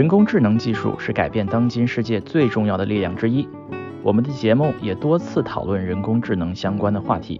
[0.00, 3.46] 人工智能技术是改变当今世界最重要的力量之一。
[4.02, 7.38] 我们的节目也多次讨论人工智能相关的话题。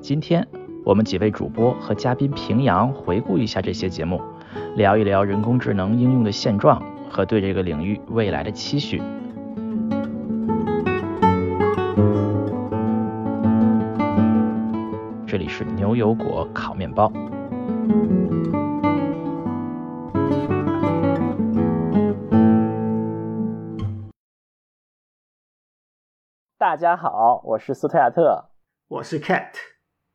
[0.00, 0.44] 今天，
[0.84, 4.20] 我们几位主播和嘉宾平阳回顾一下这些节目，
[4.74, 9.00] 聊一聊人工智能应用的现状和对这个领域未来的期许。
[15.28, 17.12] 这里是牛油果烤面包。
[26.74, 28.46] 大家好，我是斯特亚特，
[28.88, 29.52] 我是 Cat，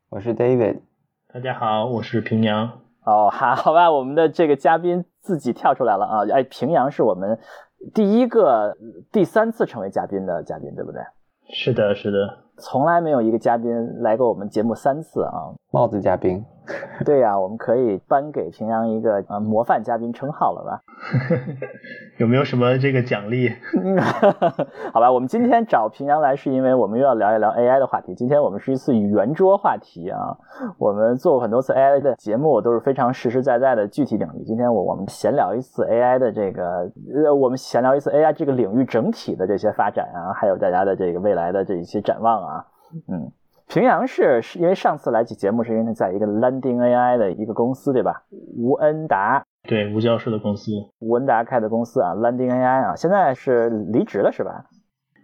[0.10, 0.82] 我是 David。
[1.34, 2.82] 大家好，我是平阳。
[3.06, 6.28] 哦，好，好吧，我们的这个嘉宾自己跳出来了啊！
[6.34, 7.40] 哎，平阳是我们
[7.94, 8.76] 第一个
[9.10, 11.02] 第三次成为嘉宾的嘉宾，对不对？
[11.54, 12.18] 是的，是的。
[12.58, 13.72] 从来没有一个嘉宾
[14.02, 15.56] 来过我们节目三次啊！
[15.72, 16.44] 帽子嘉宾，
[17.06, 20.82] 对呀，我们可以颁给平阳一个呃模范嘉宾称号了吧？
[22.18, 23.50] 有没有什么这个奖励？
[24.92, 28.16] 好吧，我们今天找平阳来是因为我们又要聊一聊 AI 的话题。
[28.16, 30.36] 今天我们是一次圆桌话题啊！
[30.80, 34.44] 我们做过很多次 AI 的节目，都是非常实实在在的具体领域。
[34.44, 36.92] 今天我我们闲聊一次 AI 的这个
[37.26, 42.54] 呃，我们闲聊一次 AI 这个领域整体的这些发展啊，还有大家的这个未来的这一些展望啊。
[42.56, 42.66] 啊，
[43.08, 43.32] 嗯，
[43.70, 48.24] 平阳是是因为上次来起节目是因为在一个 Landing AI 的一个公司对吧？
[48.58, 54.66] 吴恩达，对，吴教授的公司，吴恩达开的公司啊，Landing AI 啊，现在是离职了是吧？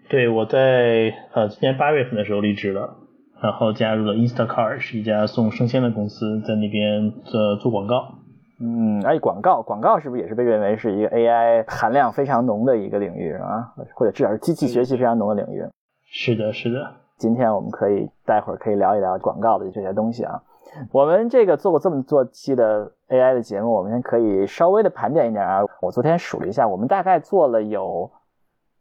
[0.10, 2.98] 对，我在呃今年八月份的时候离职了，
[3.42, 8.20] 然后加入了 Instacart，是一家送生鲜的公司，在那边做做广告。
[8.62, 13.73] 嗯，哎，广告广告是不是也是被认为是一个 AI 含量非常浓的一个领域啊？
[13.96, 15.66] 或者至少是机器学习非常浓的领域？
[16.06, 16.98] 是的，是的。
[17.17, 20.41] 今天我们可以待会儿可以聊一聊广告的这些东西啊。
[20.91, 25.63] 我们这个做过这么多期的 AI 的节目，我们先可以稍微的盘点一点啊。
[25.81, 28.11] 我昨天数了一下，我们大概做了有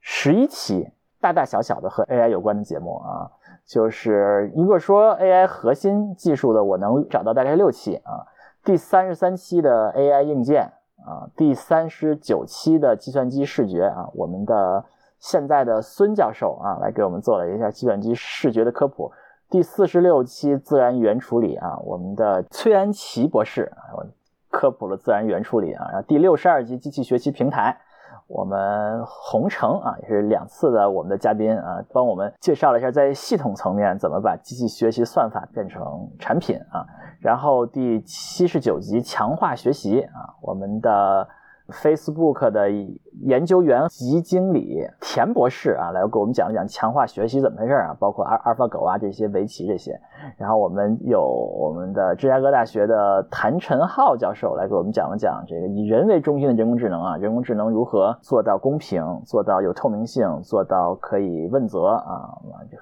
[0.00, 0.90] 十一期
[1.20, 3.30] 大大小小的和 AI 有关的节目啊。
[3.64, 8.26] 就是如果说 AI 核心技术的，我能找到大概六期啊。
[8.64, 10.72] 第三十三期的 AI 硬件
[11.06, 14.84] 啊，第三十九期的计算机视觉啊，我们的。
[15.24, 19.10] 现在的孙教授啊，来给我们做了一下计算机视觉的科普。
[19.48, 24.04] 第四十六期自然语言处理啊，我们的崔安琪博士啊，
[24.50, 25.86] 科普了自然语言处理啊。
[25.92, 27.74] 然后第六十二集机器学习平台，
[28.26, 36.84] 我们洪城啊，也是两次的我们的嘉宾啊，帮我们介绍了一下在系统层面怎么把机器学习算法变成产品啊。
[37.18, 41.26] 然后第七十九集强化学习啊，我们的。
[41.68, 42.70] Facebook 的
[43.22, 49.98] 研究员及经理田博士啊，来给我们讲一讲强化学习怎么回事啊，包括阿阿尔法狗啊这些围棋这些。
[50.36, 62.28] 然后我们有我们的芝加哥大学的谭晨浩教授来给我们讲了讲这个以人为中心的人工智能啊，人工智能如何做到公平，做到有透明性，做到可以问责啊，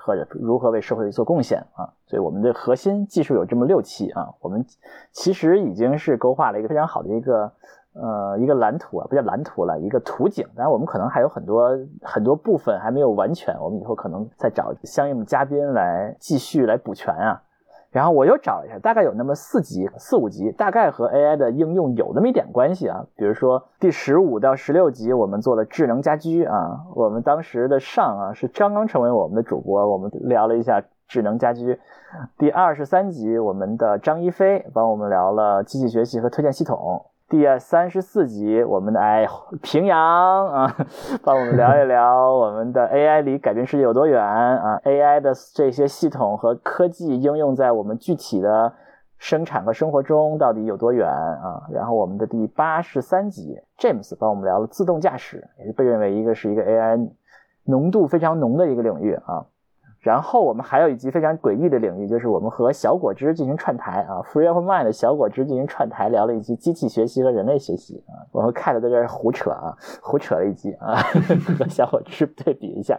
[0.05, 1.89] 或者如何为社会做贡献啊。
[2.07, 4.65] 所以我们的核心技术有这么六期啊，我们
[5.13, 7.53] 其实已经是勾画了一个非常好的一个。
[7.95, 10.47] 呃，一个蓝图啊，不叫蓝图了，一个图景。
[10.57, 17.43] 当然，我们可能还有很多很多部分还没有完全，我们以后可能再找相应的嘉宾来继续来补全啊。
[17.91, 23.05] 然后我又找了一下，大概有那么四集、四五集，大概和 AI 的应用有那么一点关系啊。
[23.17, 26.87] 比如说第十五到十六集，我们做了智能家居啊。
[26.95, 31.79] 我们当时的上啊是刚刚成为我们的主播，我们聊了一下智能家居。
[32.39, 37.05] 第二十三集，我们的张一飞帮我们聊了机器学习和推荐系统。
[37.33, 39.27] 第三十四集，我们的哎
[39.63, 39.99] 平阳
[40.49, 40.77] 啊，
[41.25, 48.71] 帮我们聊一聊我们的 AI 离改变世界有多远啊？AI 的这些系统和科技应用在我们具体的
[49.17, 51.63] 生产和生活中到底有多远啊？
[51.73, 57.09] 然后我们的第八十三集，James 帮我们聊了自动驾驶，也是被认为一个是一个 AI
[57.65, 59.47] 浓度非常浓的一个领域啊。
[60.03, 68.27] 然后我们还有一集非常诡异的领域，就是我们和小果汁进行串台啊，Free of Mind 的小果汁进行串台，聊了一集机器学习和人类学习啊。
[68.33, 70.97] 我们 Cat 在这儿胡扯啊，胡扯了一集啊，
[71.57, 72.99] 和小果汁对比一下。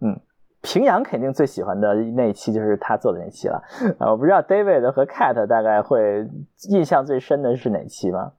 [0.00, 0.18] 嗯，
[0.62, 3.62] 平阳肯定最喜欢的那一期就是他做的那期了
[3.98, 4.10] 啊。
[4.10, 6.26] 我不知道 David 和 Cat 大概会
[6.70, 8.32] 印象最深的是哪期吗？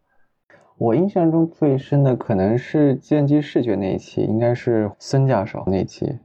[0.79, 6.17] 我印象中最深的可能是计算机视觉那一期，应该是孙教授那期。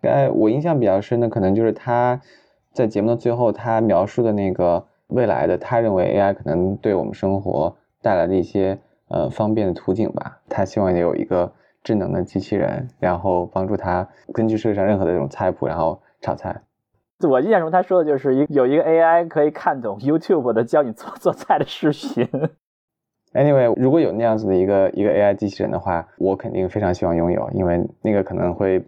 [0.00, 2.20] 该我印象比较深的，可能就是他
[2.72, 10.40] 在节目的最后，他描述的那个未来的，他认为 AI 可能对我们生活带来的一些呃方便的图景吧。
[10.48, 11.52] 他希望有一个
[11.82, 16.62] 智能的机器人，然后帮助他根据世界上任何的这种菜谱，然后炒菜。
[17.28, 22.26] 我印象中他说的就是一有一个 AI 可以看懂 YouTube 的教你做 做菜的视频。
[23.34, 28.84] Anyway，如果有那样子的一个一个 AI 机器人的话，我肯定非常希望拥有，因为那个可能会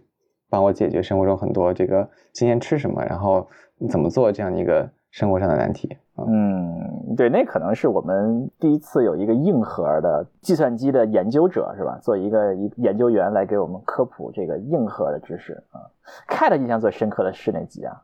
[0.53, 3.47] 帮我解决生活中很多这个今天吃什么，然后
[3.89, 5.97] 怎么做这样的一个生活上的难题。
[6.15, 11.97] 嗯，对，那可能是我们第一次有一个硬核的计算机的研究者，是吧？
[12.03, 15.89] 做一个一研究员来给我们科普这个硬核的知识啊。
[16.29, 18.03] Cat 印象最深刻的是哪集啊？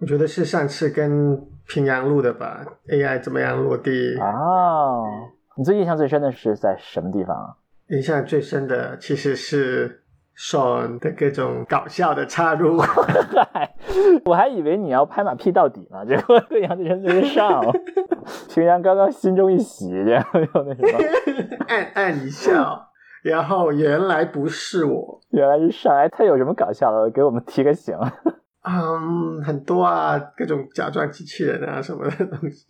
[0.00, 5.02] 我觉得是上次跟平阳录的吧，AI 怎么样落地啊？
[5.56, 7.56] 你最印象最深的是在什么地方啊？
[7.88, 9.99] 印象最深的其实是
[10.40, 12.78] Sean 的各种搞笑的插入。
[14.24, 17.60] 我还以为你要拍马屁到底呢，结果印象最深就是上。
[18.48, 20.98] 平阳刚刚心中一喜，然后又那什么，
[21.68, 22.88] 暗暗一笑，
[23.22, 25.94] 然后原来不是我，原来是上。
[25.94, 27.10] 哎，他有什么搞笑的？
[27.10, 27.94] 给我们提个醒。
[28.62, 32.64] 嗯，很多啊，各种假装机器人啊什么的东西。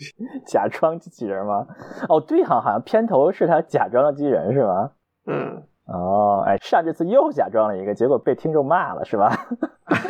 [0.44, 1.64] 假装机器人吗？
[2.08, 4.90] 哦，对哈，好像片头是他假装的机器人是吗？
[5.26, 5.62] 嗯。
[5.92, 9.30] 哦，哎，上这次又假装了一个，结果被听众骂了是吧？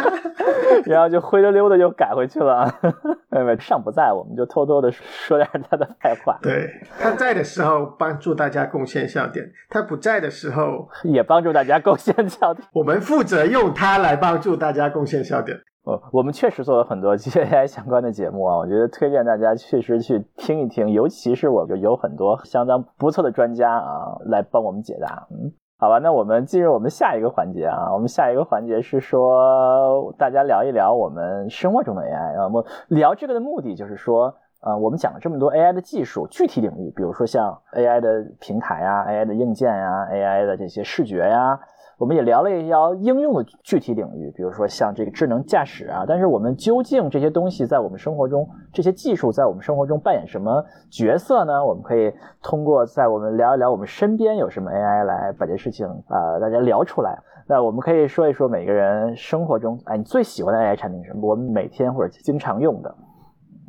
[0.84, 2.64] 然后就灰溜溜的又改回去了。
[3.30, 6.38] 哎，上不在，我们就偷偷的说点他的坏话。
[6.42, 6.68] 对，
[6.98, 12.66] 他在的时候帮助大家贡献笑点，他不在的时候也帮助大家贡献笑点。
[12.72, 15.56] 我们负责用他来帮助大家贡献笑点。
[15.84, 25.26] 哦，我们确实做了很多 AI 相关的节目啊，我觉得推荐大家确实去听一听，尤其是我们有很多相当不错的专家啊，来帮我们解答。
[25.30, 25.50] 嗯，
[25.80, 41.58] 好吧，那我们进入我们下一个环节啊，我们下一个环节是说大家聊一聊我们生活中的 AI 啊，我们聊这个的目的就是说，呃，我们讲了这么多 AI 的技术具体领域，比如说像 AI 的平台啊、AI 的硬件呀、AI 的这些视觉呀。
[42.00, 46.02] 我们也聊了一聊应用的具体领域，比如说像这个智能驾驶啊。
[46.08, 51.62] 但是我们究竟这些东西在我们生活中，这些技术在我们生活中扮演什么角色呢？
[51.62, 52.10] 我们可以
[52.42, 57.18] 通过在我们聊一聊我们身边有什么 AI 来把这事情啊大家聊出来。
[57.46, 61.28] 那我们可以说一说每个人生活中，哎，你最喜欢的 AI 产品是什么？
[61.28, 62.94] 我们每天或者经常用的。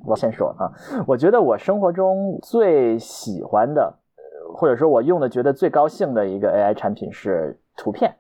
[0.05, 0.71] 我先说啊，
[1.05, 3.93] 我觉得我生活中最喜欢的，
[4.55, 8.15] 或者说我用的觉得最高兴的一个 AI 产品是图片。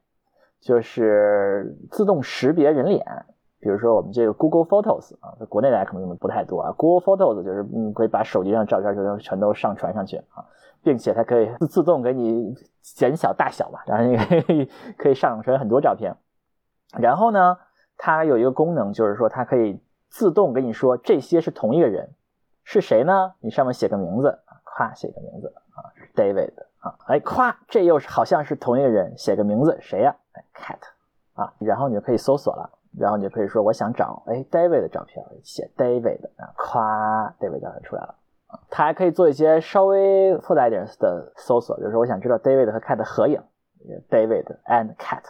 [0.61, 3.03] 就是自动识别人脸，
[3.59, 6.71] 比如说我们这个 Google Photos 啊，在国内大家可能用的不太多啊。
[6.77, 10.45] Google Photos 就是嗯，可以把手机上照片就全都上传上去啊，
[10.83, 16.15] 并且它可以自自动给你减小大小嘛，然后你可以可以上传很多照片。
[16.99, 17.57] 然后呢，
[17.97, 22.09] 它有一个功能，就是说它可以自动跟你说这些是同一个人，
[22.63, 23.33] 是谁呢？
[23.39, 30.79] 你上面写个名字啊，夸写个名字啊是，David 啊，哎，夸这又是好像是同一个人，写个名字，谁呀哎？cat
[31.41, 38.15] 啊，然后你就可以搜索了，然后你就可以说我想找哎 David 的照片，写 David 啊，夸 David 照片出来了
[38.47, 38.59] 啊。
[38.69, 43.41] 它还可以做一些稍微复杂一点的搜索，比如说我想知道 David 和 cat 的合影
[44.09, 45.21] ，David and cat，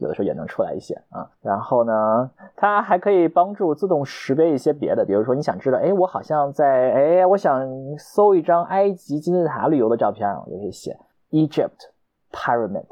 [0.00, 1.30] 有的时候也能出来一些啊。
[1.40, 7.64] 然后呢，它还可以帮助自动识别一些别的，比如说你想知道哎，我好像在哎，我想
[7.96, 10.98] 搜一张埃及金字塔旅游的照片，我就可以写
[11.30, 11.90] Egypt
[12.32, 12.86] Pyramid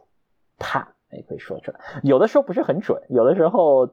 [0.59, 0.87] 塔。
[1.11, 3.87] 也可以说出来，有的时候不是很准，有的时候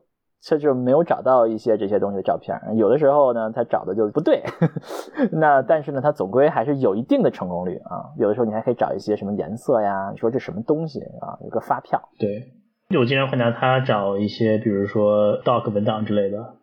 [0.43, 4.43] 他就没有找到一些这些东西的照片，有的时候呢他找的就不对，
[5.31, 8.11] 那但是呢他总归还是有一定的成功率啊。
[8.17, 12.01] 有的时候你还可以找一些什么颜色呀，你说这什么东西啊，有个发票。
[12.19, 12.51] 对，
[12.89, 16.55] 我经常会拿它找一些，比如说 doc 文档之类的。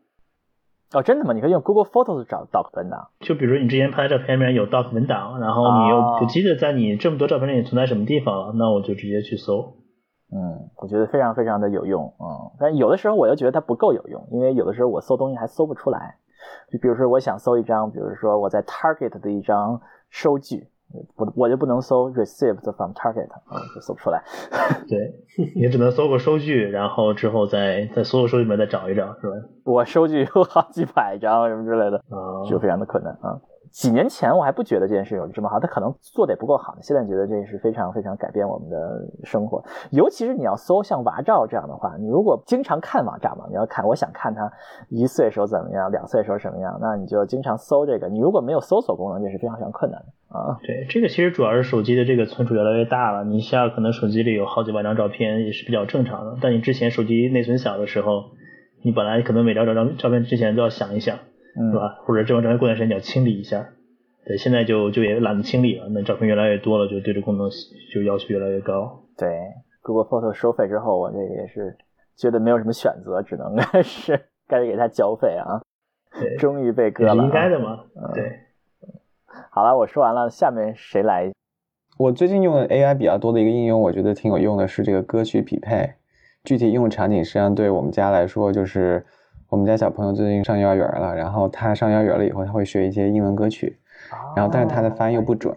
[0.92, 1.32] 哦，真的吗？
[1.32, 3.08] 你可以用 Google Photos 找 doc 文档。
[3.20, 9.78] 就比如你之前拍的照片里面有 doc 文档，然后你又不记得在你这么多照片里存在什么地方了，那我就直接去搜。
[10.34, 16.16] 嗯，我觉得非常非常的有用，嗯，但有的时候我又觉得它不够有用，因为有的时候我搜东西还搜不出来，
[16.70, 20.68] 就比如说我想搜一张，比如说我在 Target 的一张收据，
[21.16, 24.22] 我我就不能搜 Received from Target，啊，就搜不出来。
[24.88, 25.14] 对，
[25.54, 29.34] 你只能搜个收据，然后之后再在所有收据里面再找一找，是吧？
[29.64, 32.02] 我收据有好几百张什么之类的，
[32.48, 33.40] 就非常的困难啊。
[33.72, 36.76] 几年前我还不觉得这件事有这么好，他可能做的也不够好。
[36.82, 38.76] 现在觉得这是非常非常改变我们的
[39.24, 44.52] 生活，尤其是你要搜像娃照这样的话，你如果经常看娃照嘛，你要看我想看他
[44.90, 48.08] 一岁时候怎么样，两岁时候什么样，那你就经常搜这个。
[48.08, 50.58] 你如果没有搜索功能，这是非常非常困难的啊。
[50.62, 56.36] 对，这个其实主要是手机的这个存储越来越大了，你一下可能手机里有好几万张照片也是比较正常的。
[56.42, 58.24] 但你之前手机内存小的时候，
[58.82, 61.18] 你本来可能每张照张照片之前都要想一想。
[61.54, 62.00] 是吧？
[62.04, 63.68] 或者这张照片过段时间你要清理一下，
[64.26, 65.86] 对，现在就就也懒得清理了。
[65.90, 67.48] 那照片越来越多了，就对这功能
[67.92, 69.04] 就要求越来越高。
[69.16, 69.28] 对
[69.82, 71.76] ，Google Photo 收费之后，我这个也是
[72.16, 74.18] 觉得没有什么选择，只能 是
[74.48, 75.60] 该给他交费啊。
[76.18, 77.84] 对，终于被割了，应该的嘛。
[78.14, 78.38] 对，
[79.50, 81.30] 好了，我说完了，下面谁来？
[81.98, 85.94] 我最近用的 AI 比较多的一个应用，我觉得挺有用的是这个歌曲匹配。
[86.42, 89.04] 具体应用场景实际上对我们家来说，就是
[89.52, 93.76] 我们家小朋友最近上幼儿园了，然后他上幼儿园了以后，他会学一些英文歌曲，
[94.34, 95.54] 然后但是他的发音又不准，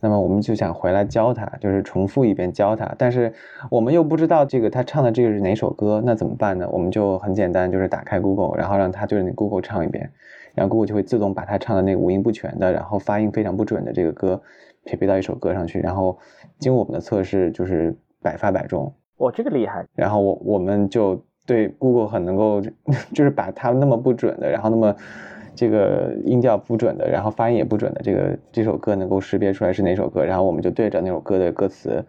[0.00, 3.32] 那么我们就想回来教他，就是重复一遍教他，但是
[3.70, 6.68] 我们又不知道这个他唱的这个是哪首歌，那怎么办呢？
[6.72, 10.10] 我们就很简单，就是打开 Google，然后让他对着 Google 唱一遍，
[10.56, 14.42] 然后 Google 就会自动把他唱的那个五音不全的，然后发音非常不准的这个歌
[14.82, 16.18] 匹配到一首歌上去，然后
[16.58, 18.92] 经过我们的测试，就是百发百中。
[19.18, 19.86] 哇，这个厉害！
[19.94, 22.60] 然后我我们就对 Google 很能够，
[23.14, 24.94] 就是把它那么不准的，然后那么
[25.54, 32.04] 这个音调不准的，然后发音也不准的这个这首歌能够识别出来是哪首歌，然后我们就对着那首歌的歌词，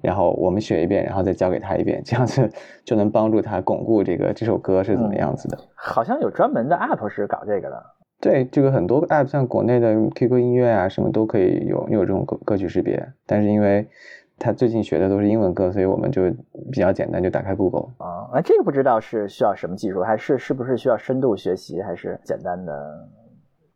[0.00, 2.48] 然后我们学一遍，然后再教给他一遍，这样子
[2.84, 5.58] 就能帮助他巩固这个这首歌是怎么样子的。
[5.74, 7.82] 好像有专门的 App 是搞这个的。
[8.20, 13.86] 对，这个很多 App 像国内的 QQ 音乐啊什么都可以有有这种歌歌曲识别，但是因为
[14.44, 16.30] 他最近学的都是英文歌，所以我们就
[16.70, 18.28] 比较简单，就打开 Google 啊。
[18.30, 23.08] 那这个不知道是需要什么技术，还是是不是需要深度学习，还是简单的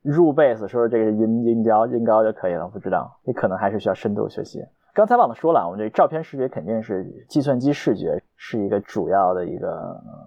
[0.02, 2.68] 入 base 说这个音音调音高就可以了？
[2.68, 4.62] 不知道，你可能还是需要深度学习。
[4.92, 9.70] 刚才忘了说了，我们这照片识别肯定是计算机视觉是一个主要的一个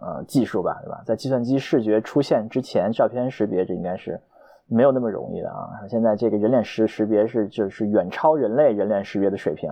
[0.02, 1.04] 呃技术吧，对吧？
[1.06, 4.20] 在计算机视觉出现之前，照片识别这应该是。
[4.74, 5.68] 没有那么容易的啊！
[5.90, 9.70] 现在这个人脸识识别是就是远超人类人脸识别的水平，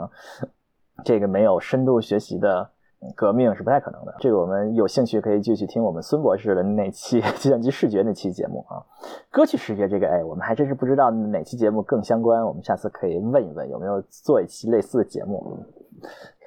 [1.03, 2.70] 这个没有深度学习的
[3.15, 4.15] 革命是不太可能的。
[4.20, 8.84] 这个我们有兴趣可以继续听我们孙博士的那期 计算机视觉那期节目啊。
[9.29, 15.58] 歌曲识别这个，哎，我们还真是不知道哪期节目更相关，我们下次可以问一问有没有做一期类似的节目，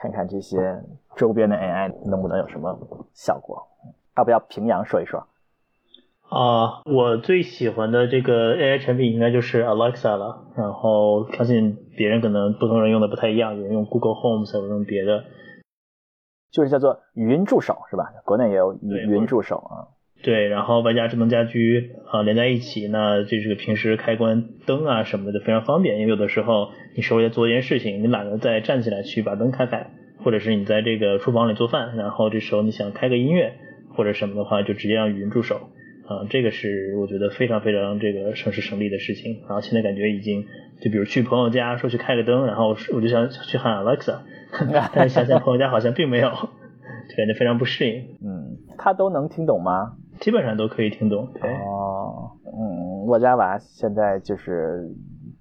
[0.00, 0.82] 看看这些
[1.16, 2.78] 周边的 AI 能不能有什么
[3.14, 3.66] 效果。
[4.16, 5.26] 要不要平阳说一说？
[6.32, 10.46] 啊，我最喜欢的这个 AI 产品应该就是 Alexa 了。
[10.56, 15.24] 然后相信别人可能不同人用的不太一样，有人用 Google Home，有人用别的，
[16.50, 18.04] 就是叫做语音助手是吧？
[18.24, 19.92] 国内也有语音助手啊。
[20.22, 25.98] 对，然后外加智能家居啊连在一起，那这个平时开关灯啊什么的非常方便。
[25.98, 29.90] 因为有的时候你手里做一件事情，你懒得再站起来去把灯开开，
[30.24, 33.52] 或者是你在这个厨房里做饭，然后这时候你想开个音乐
[33.94, 35.68] 或者什么的话，就直接让语音助手。
[36.06, 39.40] 啊，这个是我觉得非常非常这个省时省力的事情。
[39.48, 40.44] 然后现在感觉已经，
[40.80, 44.18] 就比如去朋友家说去开个灯，然后我就想去喊 Alexa，
[44.94, 48.02] 但是想想朋友家好像并没有，就感觉非常不适应。
[48.24, 49.92] 嗯，他都能听懂吗？
[50.20, 51.26] 基本上都可以听懂。
[51.42, 54.88] 哦，嗯，我家娃现在就是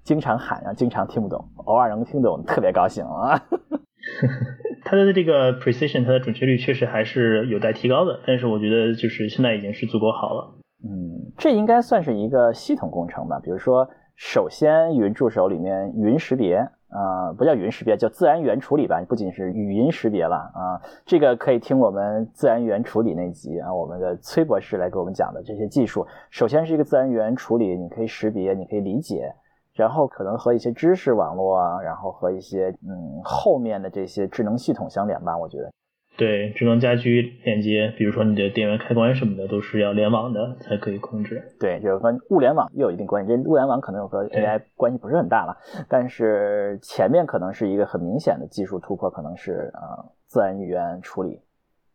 [0.04, 3.44] 经常喊啊，经常听不懂，偶尔能听懂，特别高兴啊。
[4.84, 10.56] 它的这个 precision，它的准确率确实还是有待提高的，但是我觉得就是现在已经是足够好了。
[10.84, 13.40] 嗯，这应该算是一个系统工程吧？
[13.44, 16.56] 比如说，首先语音助手里面语音识别
[16.90, 19.00] 啊，不叫语音识别，叫自然语言处理吧。
[19.08, 26.06] 不仅是语音识别了啊，这个可以听我们自然语言处理那集啊，我们的崔博士来给我们讲的这些技术。
[26.32, 29.32] 首先是一个自然语言处理，你可以识别，你可以理解。
[29.74, 35.72] 然后可能和一些知识网络啊，然后和一些嗯后面的这些智能系统相连吧，我觉得。
[36.18, 41.42] 对，智能家居连接，比如说你的电源开关什么的，都是要联网的才可以控制。
[41.58, 43.32] 对，就是和物联网又有一定关系。
[43.32, 51.42] 这物联网可能和 AI 关系不是很大了，但是前面可能是一个很明显的技术突破，可能是呃自然语言处理，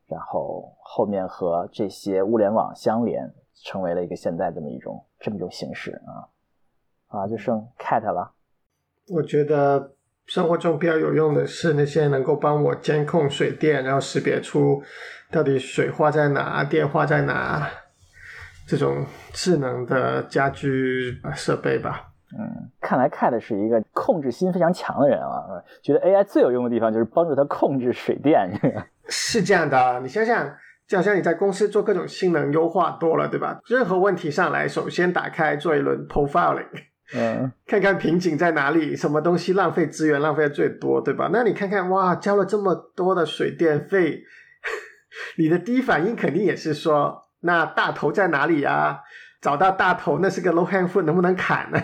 [0.08, 3.30] 然后后面和这些物联网相连，
[3.62, 6.26] 成为了一个现在这么一种这么一种形式啊。
[7.08, 8.32] 啊，就剩 Cat 了。
[9.08, 9.92] 我觉得
[10.26, 14.82] 生活中比较有用的是那些能够帮我监控水电，然后识别出
[15.30, 17.68] 到底水花在哪、电话在哪
[18.66, 22.08] 这种智能的家居设备吧。
[22.36, 25.46] 嗯，看来 Cat 是一个控制心非常强的人啊。
[25.80, 28.50] 觉得 AI 最有用的地方就是帮助他控制水电。
[29.08, 30.52] 是这样的，你想想，
[30.88, 33.60] 就好像你在公司做各种性能优化多了，对吧？
[33.66, 36.66] 任何问题上来，首先打开做一轮 profiling。
[37.14, 41.30] 嗯，看看瓶颈在哪里，什么东西浪费资源浪费的最多，对吧？
[41.32, 44.22] 那你看看，哇，交了这么多的水电费，
[45.38, 49.00] 你的第一反应肯定也是说，那大头在哪里呀？
[49.40, 51.78] 找到大头，那是个 low hang fruit，能不能砍呢？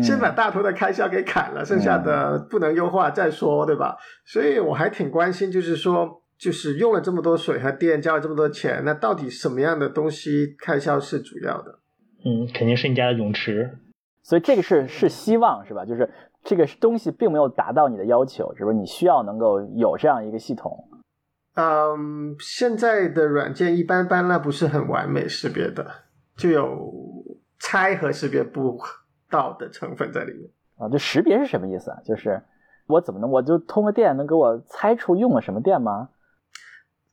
[0.00, 3.96] 先把大头的开销给砍了，剩下的不能优化再说，对吧？
[4.24, 11.80] 所以我还挺关心，就是说，就是用了这么多水和电，交了这么多钱，那到底什么样的东西开销是主要的？
[12.24, 13.78] 嗯，肯定是你家的泳池。
[14.30, 15.84] 所以这个是是希望是吧？
[15.84, 16.08] 就是
[16.44, 18.76] 这个东西并没有达到你的要求，是不是？
[18.76, 20.88] 你需要能够有这样一个系统。
[21.54, 25.84] 嗯，现在的软件一般般，那不是很完美识别的，
[26.36, 26.92] 就有
[27.58, 28.78] 猜和识别不
[29.28, 30.48] 到的成分在里面。
[30.76, 31.98] 啊，就识别是什么意思啊？
[32.04, 32.40] 就是
[32.86, 36.10] 我怎么能我就通个电能给我猜出用了什么电吗？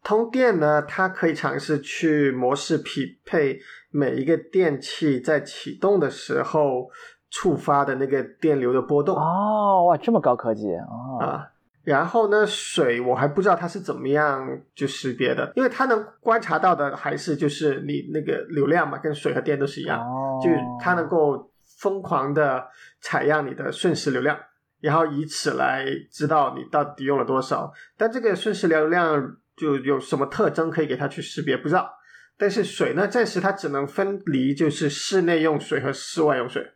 [0.04, 6.90] 通电呢，它可以尝试去模式匹配每一个电器在启动的时候
[7.30, 9.16] 触发的那个电流的波动。
[9.16, 11.18] 哦，哇，这么高科技哦！
[11.20, 11.48] 啊，
[11.84, 22.68] 然后呢，水我还不知道它是怎么样就识别的，因为它能观察到的还是就是你那个流量嘛，跟水和电都是一样，哦就它能够疯狂的
[23.02, 24.38] 采样你的瞬时流量，
[24.82, 27.72] 然后以此来知道你到底用了多少。
[27.98, 31.90] 但这个瞬时流量就有什么特征可以给它去识别，不知道。
[32.38, 36.72] 但是水呢，暂时它只能分离，就是室内用水和室外用水。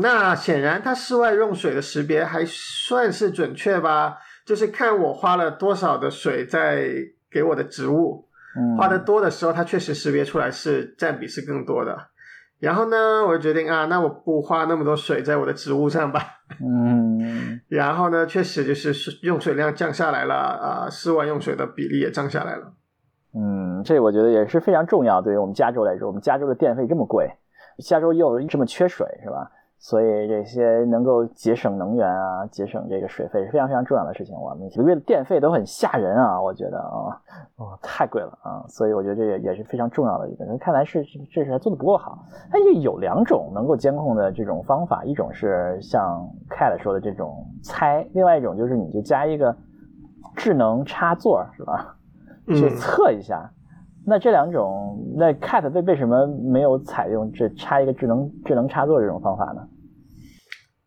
[0.00, 4.18] 那显然，它室外用水的识别还算是准确吧？
[4.46, 6.88] 就是看我花了多少的水在
[7.30, 8.26] 给我的植物，
[8.56, 12.08] 嗯，花的多的时候，它确实识别出来是占比是更多的。
[12.58, 16.22] 然后呢，我就决定啊，那我不花那么多水在我的植物上吧。
[16.64, 22.72] 嗯， 然后呢，确实就是用水量降下来了，啊、室外用水的比例也降下来了。
[23.34, 25.20] 嗯，这我觉得也是非常重要。
[25.22, 27.30] 对于我们加州来说，我们加州的电费这么贵，
[27.78, 29.50] 加州又这么缺水，是吧？
[29.78, 34.32] 所以这些能够节省能源啊，节省这个水费是非常非常重要的事情。
[34.38, 37.18] 我们每个月的电费都很吓人啊，我觉得啊，
[37.56, 40.44] 哦，太贵了啊，所以我觉得这个也是非常重要的一个。
[40.58, 42.24] 看来是这是还做的不够好。
[42.48, 49.56] 它就有两种能够监控的这种方法，一种是像 Cat 说的这种猜，另外一种就是你就加一个
[50.36, 51.96] 智能插座，是吧？
[52.48, 53.52] 去嗯测一下。
[54.04, 59.68] 那这两种，那 Cat 为为什么没有采用这插一个智能智能插座这种方法呢？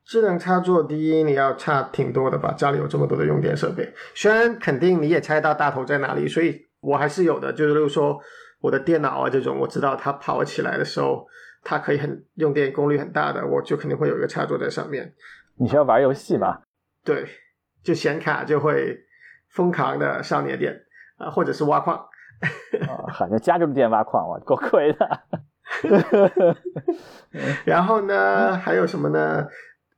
[0.06, 2.54] 智能插座，第一你要差挺多的吧？
[2.58, 7.52] 家里有这么多的用电设备，虽然肯定你也猜到大头在哪里，所以我还是有的。
[7.54, 8.20] 就是例如说
[8.62, 11.26] 我的电脑啊这种，我知道它跑起来的时候，
[11.64, 15.14] 它可以很用电功率很大的，我就肯定会有一个插座在上面。
[15.58, 16.62] 你是要玩游戏吧？
[17.04, 17.26] 对，
[17.82, 19.00] 就显卡就会
[19.50, 20.85] 疯狂的上你的电
[21.18, 21.98] 啊，或者是挖矿。
[22.88, 25.22] 啊，好像加州的电挖矿，哇，够亏的。
[27.66, 29.48] 然后呢，还有什么呢？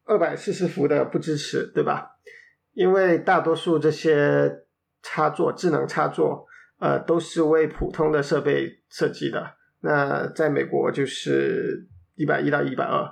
[0.06, 2.12] 二百四十伏的不支持，对吧？
[2.74, 4.64] 因为大多数这些
[5.02, 6.46] 插座、智能插座，
[6.80, 9.56] 呃，都是为普通的设备设计的。
[9.82, 13.04] 那在美国就是一百一到一百二，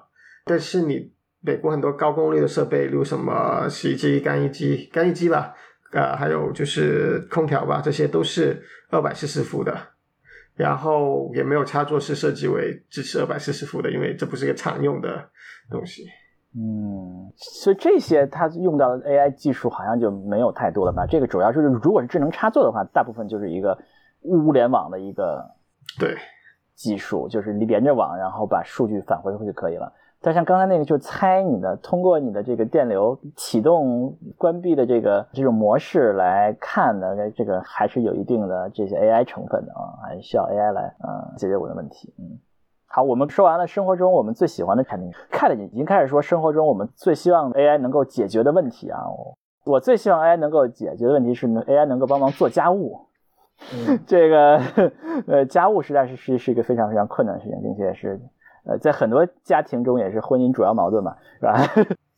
[0.46, 5.54] 但是你美国很多高功率的设备，例如什么洗衣机、干衣机、干衣机吧，
[5.91, 9.76] 呃，还有就是空调吧，这些都是二百四十伏的。
[10.56, 15.30] 然后也没有插座是设计为支持二百四十伏的，因为这不是一个常用的
[15.69, 16.06] 东西。
[16.56, 21.06] 嗯，所以这些它用到的 AI 技术好像就没有太多了吧？
[21.06, 23.78] 这个主要就是如果是智能插座的话，大部分就是一个
[24.21, 25.43] 物联网的一个
[26.00, 26.15] 对，
[26.74, 29.91] 技术，就是你连着网，然后把数据返回回去就可以了。
[30.26, 42.12] 但像刚才那个，就是猜你的，通过你的这个电流启动、关闭的这个这种模式来看的，这个还是有一定的这些 AI 成分的啊，还是需要 AI 来啊、解决我的问题。
[42.18, 42.40] 嗯，
[42.88, 49.02] 好，我们说完了生活中我们最喜欢的产品，Cat 已经开始说生活中我们最希望 AI 能够解决的问题啊。
[49.08, 49.38] 我
[49.74, 53.00] 我最希望 AI 能够解决的问题是 AI 能够帮忙做家务。
[53.72, 54.60] 嗯 这个
[55.30, 58.20] 呃，家务实在是是是一个非常非常困难的事情，并且是
[58.65, 61.54] 呃，在很多家庭中也是婚姻主要矛盾嘛，是吧？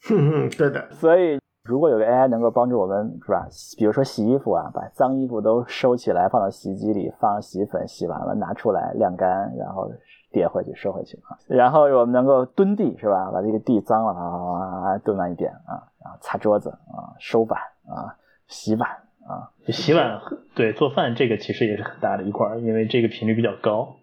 [0.58, 3.48] 对的，所以如果有个 AI 能够帮助我们，是吧？
[3.78, 9.92] 比如说洗衣服啊，把脏衣服都收起来，放到洗衣机里，放洗衣粉，洗完了拿出来晾干，然后
[10.32, 11.36] 叠回去，收回去啊。
[11.48, 13.30] 然后我们能够蹲地，是吧？
[13.32, 18.16] 把这个地脏了啊，蹲完一遍啊，然后擦桌子啊，收碗啊，
[18.48, 18.90] 洗碗
[19.28, 20.22] 啊，洗碗
[20.56, 23.96] 对做饭这个其实也是很大的一块儿，因为这个频率比较高。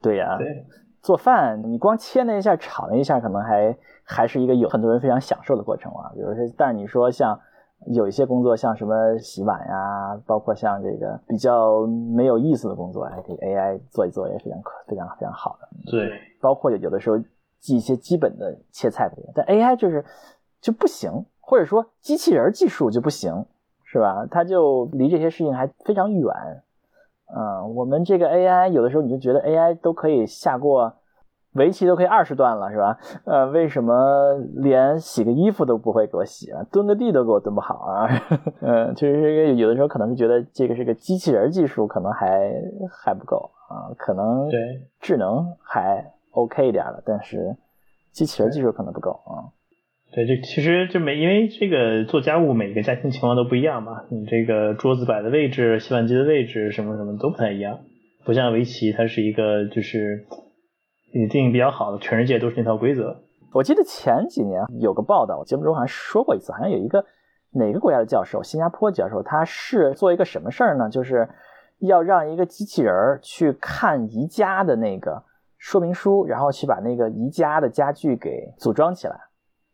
[0.00, 0.64] 对呀、对，
[1.02, 6.10] 做饭，你光切那一下、炒那一下，可能还还是一个有很多人非常享受的过程啊。
[6.14, 7.38] 比如说，但是你说像
[7.86, 15.68] 有一些工作，像什么洗碗呀，包括像这个比较没有意思的工作，还可以 AI 做一做，也非常可非常非常好的。
[15.90, 16.10] 对，
[16.40, 17.18] 包括有有的时候
[17.58, 20.04] 记一些基本的切菜的，但 AI 就是
[20.60, 23.46] 就不行，或者说机器人技术就不行，
[23.84, 24.26] 是吧？
[24.30, 26.30] 它就离这些事情还非常远。
[27.36, 30.92] 嗯，我们这个 AI 有的时候你就觉得 AI 都可以下过
[31.54, 32.96] 围棋都可以二十段了，是吧？
[33.24, 36.62] 呃，为什么连洗个衣服都不会给我洗啊？
[36.70, 38.08] 蹲个地都给我蹲不好啊？
[38.62, 42.52] 嗯， 其实这个有的时候可能是觉得这个是个机器人技术，可能还
[42.88, 44.48] 还不够啊，可能
[45.00, 47.56] 智能还 OK 一点了，但是
[48.12, 49.50] 机器人技术可能不够啊。
[50.12, 57.78] 对，这其实就每因为这个做家务每个家庭情况都不一样嘛，你这个桌子摆的位置、洗碗机的位置什么什么都不太一样，
[58.24, 60.26] 不像围棋，它是一个就是
[61.14, 63.22] 你定比较好的，全世界都是那套规则。
[63.52, 67.04] 我记得前几年有个报道，我节目中好像说过一次，好像有一个
[67.52, 68.42] 哪个国家的教授？
[68.42, 70.90] 新加坡教授，他是做一个什么事儿呢？
[70.90, 71.28] 就是
[71.78, 72.92] 要让一个机器人
[73.22, 75.22] 去看宜家的那个
[75.56, 79.16] 说明书，然后去把那个宜家的家具给组装起来。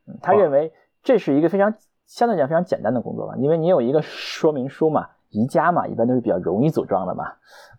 [0.07, 1.75] 嗯，他认为这是一个非常
[2.07, 7.33] 相对讲非常简单的工作吧，因为你有一个说明书嘛，宜家嘛，一般都是比较容易组装的嘛。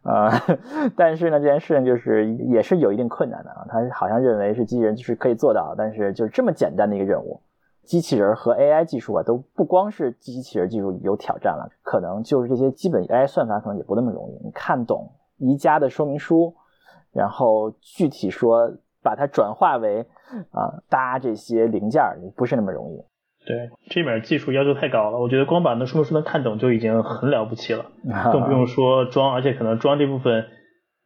[0.04, 0.32] 啊，
[0.96, 3.66] 但是呢，这件事情就是也是有一定困难的啊。
[3.70, 7.42] 他好像认为是机器人就是可以做到，但是就是这么简单的一个任务。
[7.84, 14.46] 机器人和 AI 技术啊，都不光是机器人技术有挑战了，可能就是这些基本 AI 算法可能也不那么容易。
[14.46, 16.54] 你看懂宜家的说明书，
[17.12, 20.06] 然后具体说把它转化为
[20.52, 22.04] 啊搭这些零件，
[22.36, 22.98] 不是那么容易。
[23.46, 27.86] 对，这面技术要求太高了，我觉得光把那说明书能看懂就已经很了不起了，
[28.34, 30.48] 更不用说装，而且可能装这部分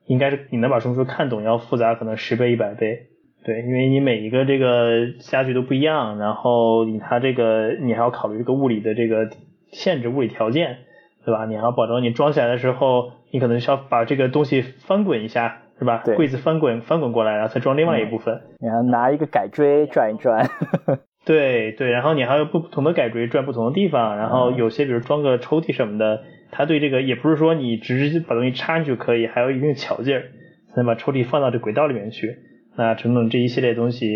[0.07, 3.07] 应该是你能把说明书看懂要复杂可能十倍一百倍。
[3.43, 9.29] 对，因为你每一个这个家具都不一样，然后你它这个你还要考虑这个物理的这个
[9.71, 10.77] 限制、物理条件，
[11.25, 11.45] 对吧？
[11.45, 16.03] 你还要保证你装起来的时候，你可能需要把这个东西翻滚一下，是吧？
[16.15, 18.39] 柜子翻滚翻滚过来，然后再装另外一部分。
[18.59, 20.47] 然后拿一个改锥转一转。
[21.25, 30.21] 对对，然后你还有不同的改锥转不同的地方，然后有些比如装个抽屉什么的，它对这个也不是说你直接把东西插进去可以，还有一定巧劲儿，
[30.69, 32.37] 才能把抽屉放到这轨道里面去。
[32.77, 34.07] 那等等这一系列东西，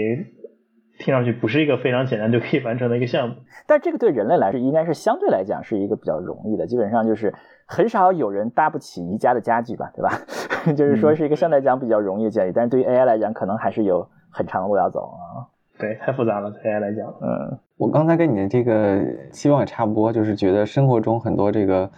[0.97, 3.36] 听上去不是一个非常简单就可以完成的一个项目。
[3.67, 6.65] 但这个对人类来说，应该是相对来讲是一个比较容易的。
[6.65, 7.34] 基本上就是
[7.65, 10.12] 很少有人搭不起宜家的家具吧，对吧？
[10.75, 12.51] 就是说是一个相对来讲比较容易的建议。
[12.53, 15.45] 但是对于 AI 来讲，可能还是有很长的路要走啊。
[15.77, 17.05] 对，太复杂了，对 AI 来讲。
[17.21, 21.89] 嗯，我刚才跟你的这个期望也差不多，就是觉得生活中很多这个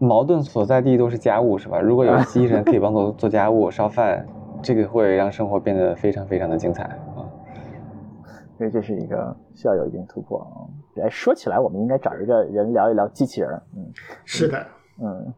[0.00, 1.78] 矛盾所在地都是家务，是吧？
[1.80, 4.26] 如果有机器 人可以帮助做家务、烧饭。
[4.64, 7.26] 这个会让生活变得非常非常的精彩啊！
[8.56, 10.68] 所以这是一个需要有一定突破啊！
[11.02, 13.50] 哎，说起来，我们应该找一个人聊一聊机器人。
[13.76, 13.90] 嗯，
[14.24, 14.66] 是的，
[15.00, 15.34] 嗯，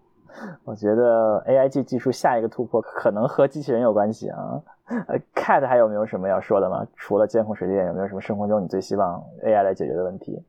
[0.65, 4.63] 我觉得 A I G 技术下一个突破可能和机器人有关系啊。
[5.09, 6.87] 呃，Cat 还有没有什么要说的吗？
[6.97, 10.45] 除了监控水电，有没有什么生活中你最希望 A I 来解决的问题？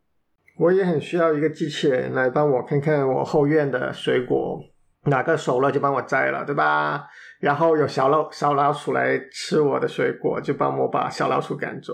[0.57, 4.59] 我也很需要一个机器人来帮我看看我后院的水果。
[5.07, 7.05] 哪个熟了就帮我摘了，对吧？
[7.39, 11.93] 然后有小老小老鼠来吃我的水果，就帮我把小老鼠赶走。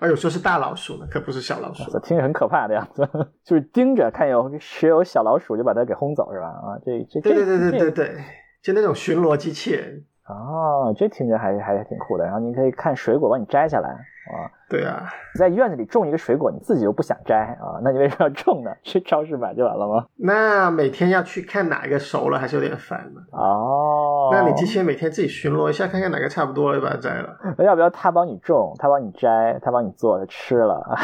[0.00, 1.84] 啊，有时候是大老鼠呢，可不是小老鼠。
[2.00, 3.08] 听着很可怕的样子，
[3.44, 6.46] 就是盯着看有谁有小老鼠就把它给轰走，是吧？
[6.48, 8.16] 啊，这这对对对对对对，
[8.62, 10.04] 就那种巡逻机器人。
[10.28, 12.24] 哦，这听着还还挺酷的。
[12.24, 14.50] 然后你可以看水果，帮你摘下来啊。
[14.68, 18.70] 对啊，你在院子里种一个水果，你自己又不想摘啊，那你为什么要种呢？
[18.82, 20.04] 去超市买就完了吗？
[20.16, 23.20] 那每天要去看哪一个熟了，还是有点烦的。
[23.30, 27.36] 哦，那你机器人每天自己巡逻一下，看看哪个差不多了，就把它摘了。
[27.58, 30.98] 那要不要他帮你种，他帮你摘，他帮你做他吃了 啊？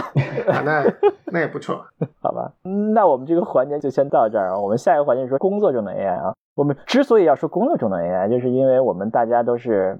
[0.64, 0.84] 那
[1.26, 1.84] 那也不错，
[2.20, 2.52] 好吧？
[2.94, 4.58] 那我们这个环节就先到这儿啊。
[4.58, 6.34] 我们下一个环节说工作中的 AI 啊。
[6.54, 9.98] 我们之所以要说工作中的 AI，就是因为我们大家都是。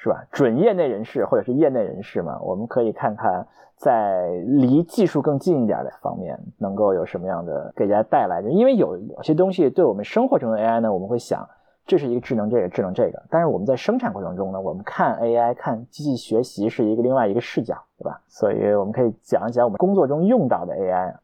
[0.00, 0.22] 是吧？
[0.30, 3.44] 准业内人士或者是业内人士嘛，我们可以看看
[3.76, 8.40] 在离技术更近一点的方面，能够有什么样的给大家带来。
[8.40, 11.44] 就因为有有些东西对我们生活中的 AI 呢，我们会想
[11.88, 18.20] 这是一个智能这个智能这个，但是我们在生产过程中呢，我们看 AI 看机器学习是一个另外一个视角，对吧？
[18.28, 21.14] 所以我们可以讲一讲我们工作中用到的 AI。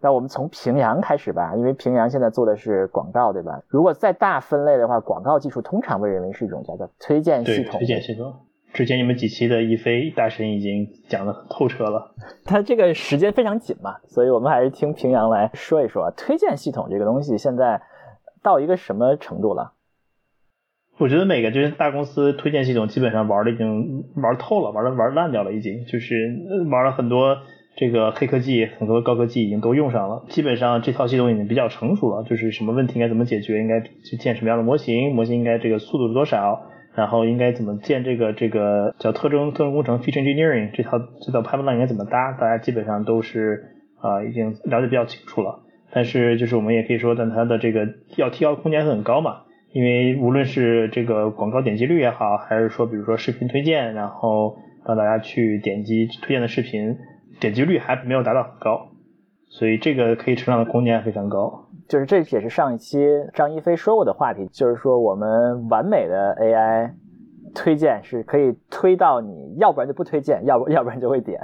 [0.00, 3.60] 那我们从平阳开始吧，因为平阳现在做的是广告，对吧？
[3.66, 7.78] 如果再大分类的话，广告技术通常被认为是一种叫做推荐系统。
[7.78, 8.32] 推荐系统。
[8.72, 12.14] 之前你们几期的一飞大神已经讲的很透彻了。
[12.44, 17.82] 他这个时间非常紧嘛，所以我们还是听平阳来说一说推荐系统这个东西现在
[18.40, 19.72] 到一个什么程度了？
[21.02, 26.14] 我觉得每个就是大公司推荐系统基本上玩的已经玩透了，玩的玩烂掉了，已经就是
[26.70, 27.38] 玩了很多。
[27.74, 32.22] 这个黑科技很多高科技已经都用上了，基本上这套系统已经比较成熟了。
[32.22, 43.64] 就是什么问题应该怎么解决，应该去建什么样的模型，模型应该这个速度是多少，然后应该怎么建这个这个叫特征特征工程 feature engineering 这套这套 pipeline 应该怎么搭，大家基本上都是
[44.02, 45.60] 啊已经了解比较清楚了。
[45.90, 54.56] 但是就是我们也可以说，但它的这个要提高的空间很高嘛，因为无论是这个广告点击率也好，还是说比如说视频推荐，然后
[54.86, 56.98] 让大家去点击推荐的视频。
[57.40, 58.88] 点击率还没有达到很高，
[59.48, 61.66] 所以这个可以成长的空间非常高。
[61.88, 62.98] 就是这也是上一期
[63.34, 66.92] 张一飞说过的话题，就是说我们完美的 AI
[67.54, 71.40] 推荐是可以推到你要不然就不推荐，要不要不然就会点，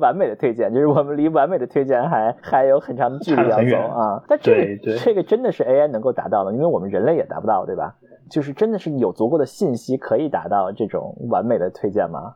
[0.00, 4.22] 完美的推荐就是我们离完美的推荐还还有很长的距离要走啊。
[4.28, 7.94] 但这个这个真的是 AI 能够达到的，因为我们人类也达不到，对吧？
[8.30, 12.34] 就是真的是有足够的信息可以达到这种完美的推荐吗？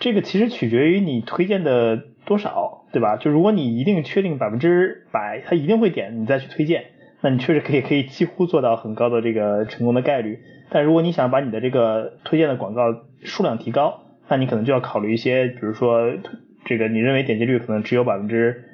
[0.00, 3.16] 这个其实取决于你推荐的多少，对吧？
[3.16, 6.84] 就如果你一定确定百分之百他一定会点，你再去推荐，
[7.20, 10.38] 那你确实可以可以几乎做到很高的这个成功的概率。
[10.70, 12.82] 但如果你想把你的这个推荐的广告
[13.22, 16.12] 数量提高，那你可能就要考虑一些，比如说
[16.64, 18.64] 这个你认为点击率可能只有百分之，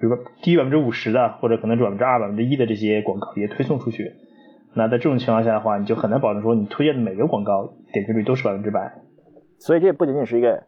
[0.00, 4.12] 比如说低于百分之五十的，或者可能是百分之二、百分之一的这些广告也推送出去。
[4.74, 8.92] 那在这种情况下的话，你就很难保证说你推荐的每个广告点击率都是百分之百。
[9.58, 10.64] 所以这不仅仅是一个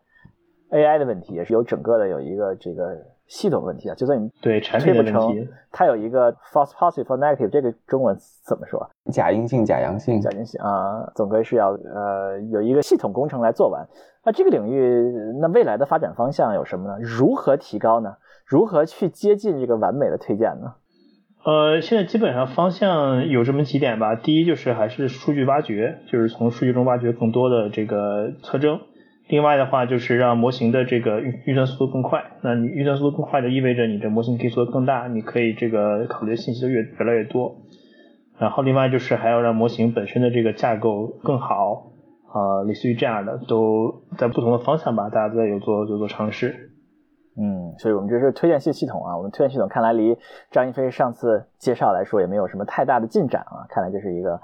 [0.71, 2.83] AI 的问题，也是有整个的有一个这个
[3.27, 3.95] 系统问题啊。
[3.95, 8.91] 就算你对产品的问题，它有一个 false positive or negative，这个中文怎么说？
[9.13, 13.87] 假阴性、假阳性、假阴性啊，总归是要呃有一个系统工程来做完。
[14.25, 16.97] 那这个领域，那未来的发展方向有什么呢？
[17.01, 18.17] 如何提高呢？
[18.47, 20.75] 如何去接近这个完美的推荐呢？
[21.45, 24.15] 呃，现在基本上方向有这么几点吧。
[24.15, 28.81] 第一就是还是数据挖掘，就是从数据中挖掘更多的这个特征。
[29.27, 32.23] 另外的话就是让模型的这个运运算速度更快。
[32.43, 37.63] 那你运算速度更快，就意味着你的模型可以做得更大，你可以这个考虑的信息就越越来越多。
[38.39, 41.93] 然后另外就是还要让模型本身的这个架构更好，
[42.33, 46.74] 啊，类似于这样的，都在不同的方向吧，大家都在有做有做尝试。
[47.37, 49.17] 嗯，所以我们这是推荐系系统啊。
[49.17, 50.17] 我们推荐系统看来离
[50.51, 53.67] 张一飞上次介绍来说也没有什么太大的进展啊。
[53.69, 54.41] 看来这是一个，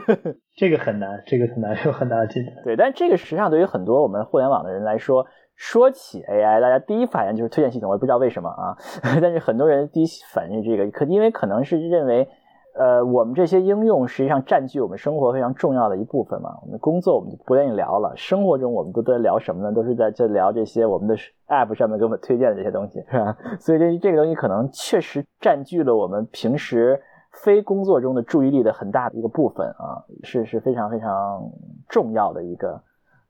[0.54, 2.54] 这个很难，这个很难 有很大的进展。
[2.64, 7.90] 对，但这个实际上对于很多我们互联网的人来说，说起 AI，大家第一反应就是推荐系统。
[7.90, 8.76] 我也不知道为什么啊，
[9.22, 12.28] 但是很多人第一反应这个，可因为可能是认为。
[12.78, 16.54] 呃，我们这些应用实际上占据我们生活非常重要的一部分嘛。
[16.60, 19.72] 我们的工作我们就不愿意聊了，生活中我们都在聊什么呢？
[19.72, 21.16] 都是在这聊这些我们的
[21.48, 23.36] App 上面给我们推荐的这些东西，是吧？
[23.58, 27.00] 所以这这个东西可能确实占据了我们平时
[27.42, 31.50] 非工作中的注意力的很大的一个部分啊，是是非常非常
[31.88, 32.82] 重要的一个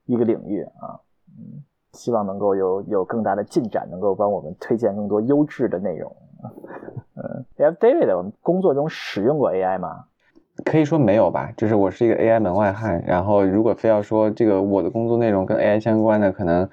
[0.06, 0.98] 一个领域啊。
[1.38, 6.12] 嗯，希望能够有有更大的进展，能够帮我们推荐更多优质的内容。
[7.16, 10.04] 嗯，David，我们工作中使用过 AI 吗？
[10.64, 13.02] 可以说没有吧，就是我是一个 AI 门外汉。
[13.06, 16.68] 然后，如果非要说这个我的工作内容跟 AI 相关的，可能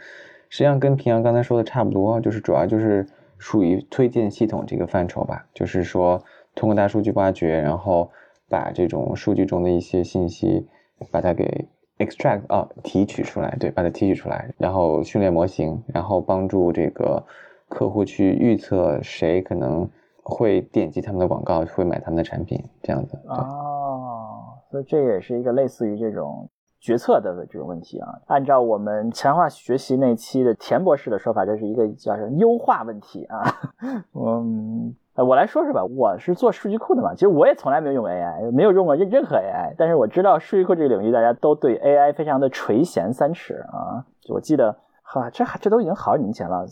[0.49, 3.05] 实际上跟平阳刚才说的差不多，就是主要就是
[3.37, 5.45] 属于推荐系统这个范畴吧。
[5.53, 6.23] 就是说，
[6.55, 8.09] 通过大数据挖掘，然后
[8.49, 10.65] 把这种数据中的一些信息，
[11.11, 17.25] 把它给 extract 啊提取出来，对，把它提取出来，然后训练模型，然后帮助这个。
[17.73, 19.89] 客户去预测谁可能
[20.21, 23.19] 会点击他们的广告，会买他们的产品，这样子。
[23.27, 26.47] 哦，所以这也是一个类似于这种
[26.79, 28.07] 决策的这种问题啊。
[28.27, 33.41] 按照我们强化学习那期的田博士的说法，这是一个叫什么优化问题啊。
[34.13, 44.05] 嗯，我来说说吧，我是做数据库的嘛，其实我也从来没有用 AI，没有用过任任何 AI，但是我知道数据库这个领域大家都对 AI 非常的垂涎三尺啊。
[44.29, 46.65] 我记得，哈，这还这都已经好几年前了。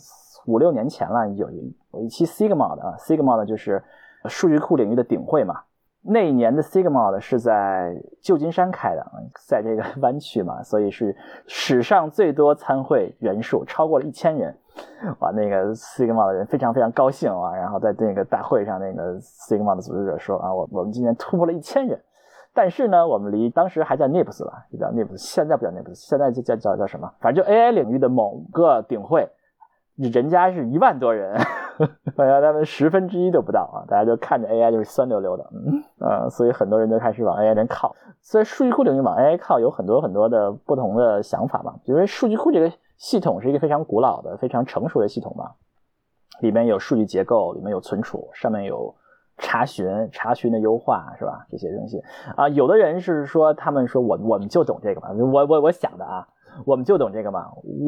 [0.46, 1.48] 五六年前了，有
[1.92, 3.82] 有一期 Sigma 的啊，Sigma 的就是
[4.26, 5.62] 数据库领域的顶会嘛。
[6.04, 9.06] 那一年的 Sigma 的是在旧金山开的，
[9.46, 14.52] 在这个 湾区嘛，所以是史上最多参会人数，超过了一千人。
[15.20, 22.00] 哇，那个 Sigma 的人非常非常高兴啊，然后在那个大会上，那个 Sigma 的组织者说啊，我我们今年突破了一千人，
[22.52, 27.08] 但是呢，我们离当时还叫 Nips 吧，就叫 Nips，现在不叫 Nips，现在就叫叫叫什么？
[27.20, 29.28] 反正就 AI 领域的某个顶会。
[29.96, 31.38] 人家是一万多人，
[32.16, 33.84] 好像他们十分之一都不到啊！
[33.86, 37.94] 大家就看着 AI 就是酸溜溜的，嗯啊，所以很多人都开始往 AI 那靠。
[38.20, 41.74] 所以数据库领域往 AI 靠有很多很多的不同的想法吧。
[41.84, 45.50] 因为数据库这个系统是一个非常古老的、非常成熟的系统嘛，
[46.40, 48.94] 里面有数据结构，里面有存储，上面有
[49.36, 51.46] 查询、查询的优化，是吧？
[51.50, 52.02] 这些东西
[52.34, 56.26] 啊，有的人是说，他们说我我们就懂这个嘛，我我我想的啊。
[56.64, 57.46] 我们就懂这个嘛，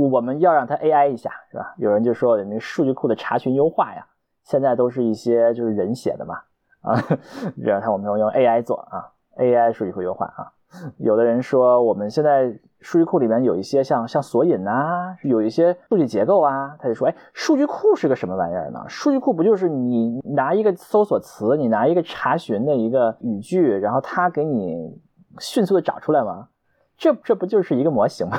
[0.08, 1.74] 我们要让它 AI 一下，是吧？
[1.78, 4.06] 有人就说那数据库的查询优化呀，
[4.44, 6.36] 现在都是一些就是人写的嘛，
[6.80, 6.98] 啊，
[7.56, 10.52] 让他我们要用 AI 做啊，AI 数据库优化啊。
[10.98, 18.84] 有的人说我们现在数据库里面有一些像像索引呐，有一些数据结构啊，他就说，哎，数据库是个什么玩意儿呢？
[18.88, 25.00] 数据库不就是你拿一个搜索词，你拿一个查询的一个语句，然后它给你
[25.38, 26.48] 迅速的找出来吗？
[26.96, 28.38] 这这不就是一个模型吗？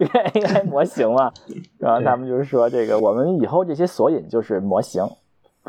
[0.00, 1.30] 一个 AI 模型吗？
[1.78, 5.04] 然后他们就是说，这个我们以后这些索引就是模型，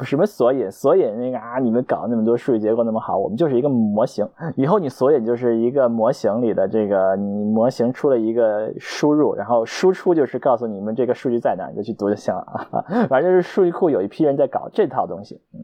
[0.04, 0.70] 什么索引？
[0.72, 4.28] 索引那个啊，你们搞那么多数据结构那么好，我们就是一个模型。
[4.56, 12.42] 以后你索引就是一个模型里的这个，你模型出了一个输入，然后输出就是告诉你们这个数据在哪，你就去读就行了
[12.72, 12.84] 啊。
[13.08, 15.42] 反正就是数据库有一批人在搞这套东西。
[15.54, 15.64] 嗯，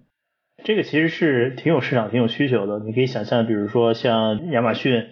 [0.64, 2.80] 这个其实是挺有市场、挺有需求的。
[2.80, 5.04] 你可以想象，比如说像亚马逊。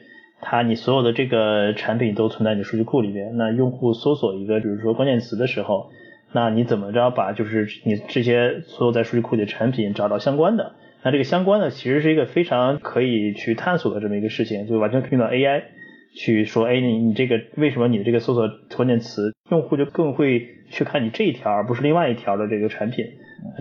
[0.43, 5.89] 它你所有的这个产品都存在你数据库里边，那用户搜索一个比如说关键词的时候，
[6.33, 10.73] 那你怎么着把就是你这些所有在数据库里的产品找到相关的？
[11.01, 15.63] 那这个相关的其实是一个非常可以去探索的这么一个事情，就完全可以用到 AI
[16.15, 23.05] 去说，哎，你你这个为什么你的这个搜索关键词，用户就更会去看你这一条，而不是另外一条的这个产品，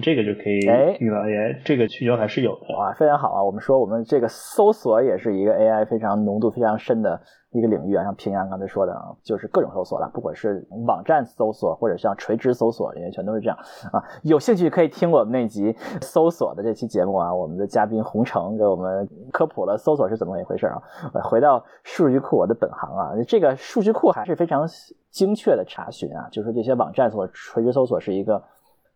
[0.03, 0.61] 这个就可以
[1.01, 2.75] 用到 AI，这个需求还是有的。
[2.77, 3.42] 啊，非常好啊！
[3.42, 7.21] 我们说我们这个搜索也是一个 AI 非常浓度非常深的。
[7.55, 13.59] 一个领域啊，像平阳刚才说的啊，就是各种搜索了，不管是网站搜索或者像垂直搜索，因为全都是这样
[13.92, 14.03] 啊。
[14.23, 20.81] 有兴趣可以听我们那集搜索的这期节目啊，我们的嘉宾洪成给我们科普了搜索是怎么一回事啊。
[21.25, 24.66] 回到数据库，我的本行啊，这个数据库还是非常
[25.11, 28.42] 精确的查询啊，就是这些网站所垂直搜索是一个，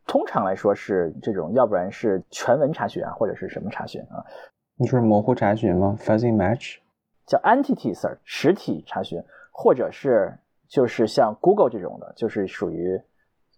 [0.06, 4.24] 通常来说是这种，要不然是全文查询啊，或者是什么查询啊？
[4.76, 6.78] 你说模糊查询吗？Fuzzy match？
[7.26, 10.38] 叫 entity search 实体查询，或者是
[10.68, 13.02] 就是像 Google 这种的，就是属于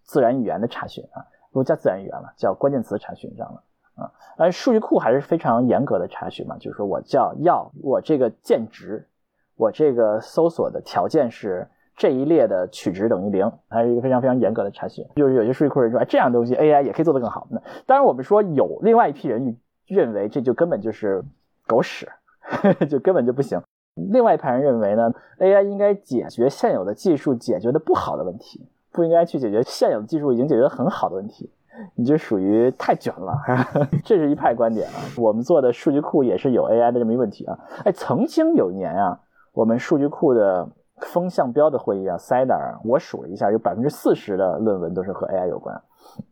[0.03, 4.11] 自然语言的查询啊，不叫自然语言了，叫关键词查询这样的啊。
[4.37, 9.07] 而数据库还是非常严格的查询嘛，就是说我叫要我这个键值，
[9.55, 15.05] 我这个搜索的条件是这一列的取值等于零，还是一个非常非常严格的查询。
[15.15, 17.47] 就是有些数据库人说，这样东西 AI 也可以做得更好。
[17.51, 21.23] 那当然我们说有另外一批人认为这就根本就是
[21.67, 22.09] 狗屎。
[22.89, 23.61] 就根本就不行。
[23.93, 31.51] 另外一派人认为呢，AI 应该解决现有的技术解决的不好的问题，不应该去解决现有的技术已经解决的很好的问题。
[31.93, 33.37] 你就属于太卷了，
[34.03, 34.97] 这是一派观点啊。
[35.15, 37.59] 我们做的数据库也是有 AI 的这么一个问题啊。
[37.85, 39.19] 哎，曾经有一年啊，
[39.53, 40.67] 我们数据库的
[41.01, 45.75] 风向标的会议啊 c i d r 我数了一下，有百分之四十的论文都是和 AI 有关。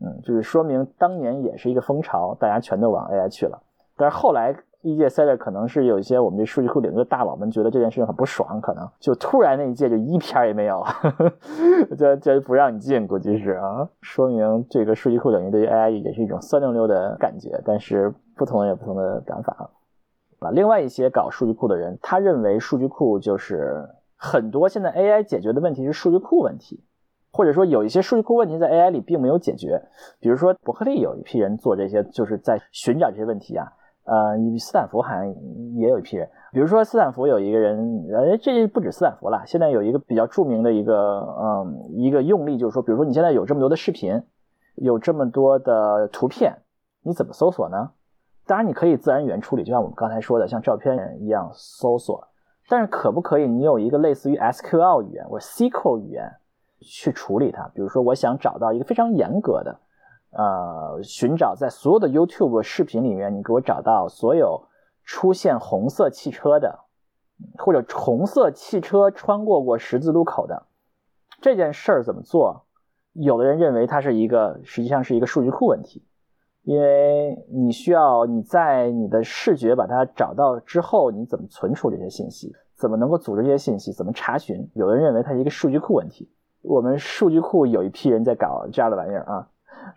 [0.02, 3.62] 嗯，就是说明当年也是一个风潮，大家全都往 AI 去了。
[3.96, 4.56] 但是后来。
[4.84, 10.82] 一届 SIDAR 可能是有一些我们这数据库领域的大佬们觉得这件事情很不爽，可能就突然那一届就一篇也没有，
[11.98, 19.68] 就就不让你进，估计是啊，说明这个数据库领域对于 AI 也是一种酸溜溜的感觉，但是不同人有不同的感法
[20.40, 20.52] 啊。
[20.52, 23.84] 另外一些搞数据库的人，他认为数据库就是
[24.18, 26.84] 很多现在 AI 解决的问题是数据库问题，
[27.32, 29.82] 或者说有一些数据库问题在 AI 里并没有解决，
[30.20, 33.72] 比如说伯克利有一批人做这些，就是在寻找这些问题啊。
[34.06, 35.28] 呃，斯坦福好像
[35.76, 44.24] 也有一批人，比如说斯坦福有一个人，呃，这不止斯坦福了，现在有一个比较著名的一个，嗯，一个用例就是说，比如说你现在有这么多的视频，
[44.76, 46.56] 有这么多的图片，
[47.04, 47.92] 你怎么搜索呢？
[48.46, 52.26] 当然你可以自然语言处理，就像我们刚才说的，像照片一样搜索，
[52.68, 56.36] 但是可不可以你有一个类似于 SQL 语言或 SQL 语言
[56.82, 57.68] 去处理它？
[57.74, 59.80] 比如说我想找到一个非常严格的。
[60.32, 64.68] 呃，寻找在所有的 YouTube 视频里面，你给我找到所有
[65.06, 66.80] 出现红色汽车的，
[67.58, 70.68] 或者红色汽车穿过过十字路口的
[71.42, 72.66] 这件事儿怎么做？
[73.14, 76.06] 有的人认为它是一个，实际上是一个数据库问题，
[76.68, 82.52] 因为你需要你在你的视觉把它找到之后，你怎么存储这些信息？
[82.76, 83.94] 怎么能够组织这些信息？
[83.94, 84.70] 怎么查询？
[84.74, 86.30] 有的人认为它是一个数据库问题。
[86.62, 89.48] 我们数据库有一批人在搞这样的玩意儿啊。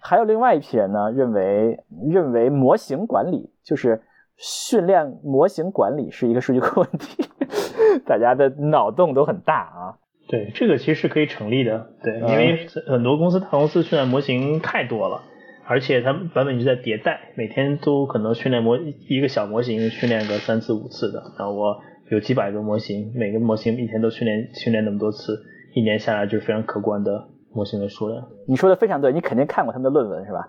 [0.00, 4.00] 还有另外一批人呢，认为认为模型管理就是
[4.36, 7.24] 训练模型管理是一个数据库问题，
[8.06, 9.98] 大家的脑洞都很大啊。
[10.28, 11.90] 对，这个其实是可以成立的。
[12.04, 15.22] 对，因为很多公司大公司训练模型太多了，
[15.70, 18.76] 而且它版本一直在迭代，每天都可能训练模
[19.08, 21.22] 一个小模型训练个三次五次的。
[21.38, 21.78] 然后我
[22.10, 25.38] 有几百个模型，每个模型一天都训练训练那么多次，
[25.72, 27.28] 一年下来就是非常可观的。
[27.52, 30.48] 模型的数量，你说的非常对，你肯定看过他们的论文是吧？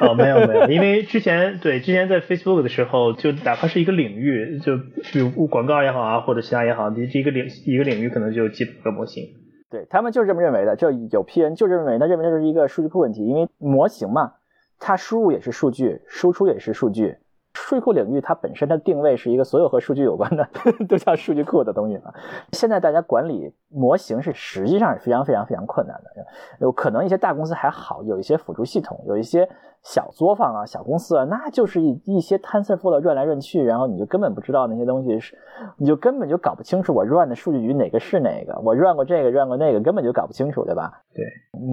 [0.00, 4.78] 哦，没有没有，因为之前对之前在 Facebook 的时候，就哪怕是一个领域，就
[5.12, 9.24] 比如广告也好啊，或者其他也好，你这一个领一个领域可能就有几百个模型。
[9.70, 14.32] 对他们就是这么认为的，就有批人就认为，他认为这是一个数据库问题，因为模型嘛，
[14.78, 17.16] 它输入也是数据，输出也是数据。
[17.54, 20.48] 数据库领域它本身的定位是一个所有和数据有关的
[20.88, 22.12] 都叫数据库的东西嘛。
[22.52, 26.26] 现在大家管理模型是实际上是非常非常非常困难的，
[26.60, 29.48] 有可能一些大公司还好，有一些辅助系统，有一些。
[29.82, 35.36] 小作坊啊，小公司啊，那就是一一些 TensorFlow 转来转去，然后你就根本不知道那些东西是，
[35.76, 41.02] 你就根本就搞不清楚我 run 的数据局哪个是哪个，我 run 过这个 run 过那个，根本就搞不清楚，对吧？
[41.14, 41.24] 对，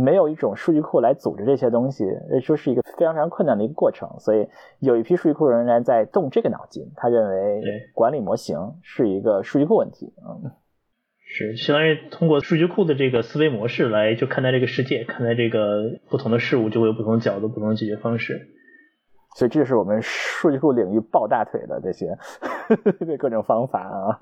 [0.03, 2.06] 没有一种数据库来组织这些东西，
[2.41, 4.10] 说是一个非常非常困难的一个过程。
[4.20, 4.47] 所以
[4.80, 7.62] 有一批数据库人员在动这个脑筋，他认为
[7.93, 10.51] 管理模型是一个数据库问题，嗯。
[11.38, 18.48] 是相当于通过数据库的这个思维模式来就看待这个世界，看待这个不同的事物，就会有不同的角度、不同的解决方式。
[19.36, 22.18] 所以这是我们数据库领域抱大腿的这些
[23.20, 24.18] 各种方法啊。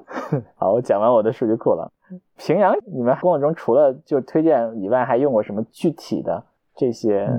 [0.56, 1.94] 好，我讲完我的数据库了。
[2.36, 6.46] 平阳，你们工作中除了就推荐以外，还用过什么具体的
[6.76, 7.30] 这些。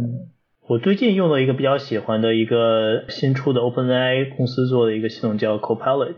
[0.68, 6.14] 我最近用了一个比较喜欢的一个新出的 OpenAI 公司做的一个系统叫 Copilot。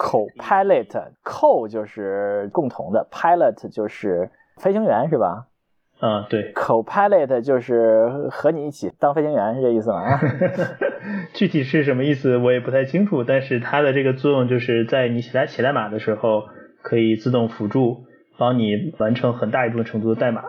[0.00, 5.46] Copilot，Co 就是共同的，Pilot 就是飞行员是吧？
[6.00, 6.54] 嗯，对。
[6.54, 10.18] Copilot 就是和你一起当飞行员是这意思吗？
[11.34, 16.44] 具体是什么意思我也不太清楚，但是它的这个作用就是在你写代写代码的时候，
[16.80, 18.04] 可以自动辅助
[18.38, 20.42] 帮你完成很大一部分程度的代码。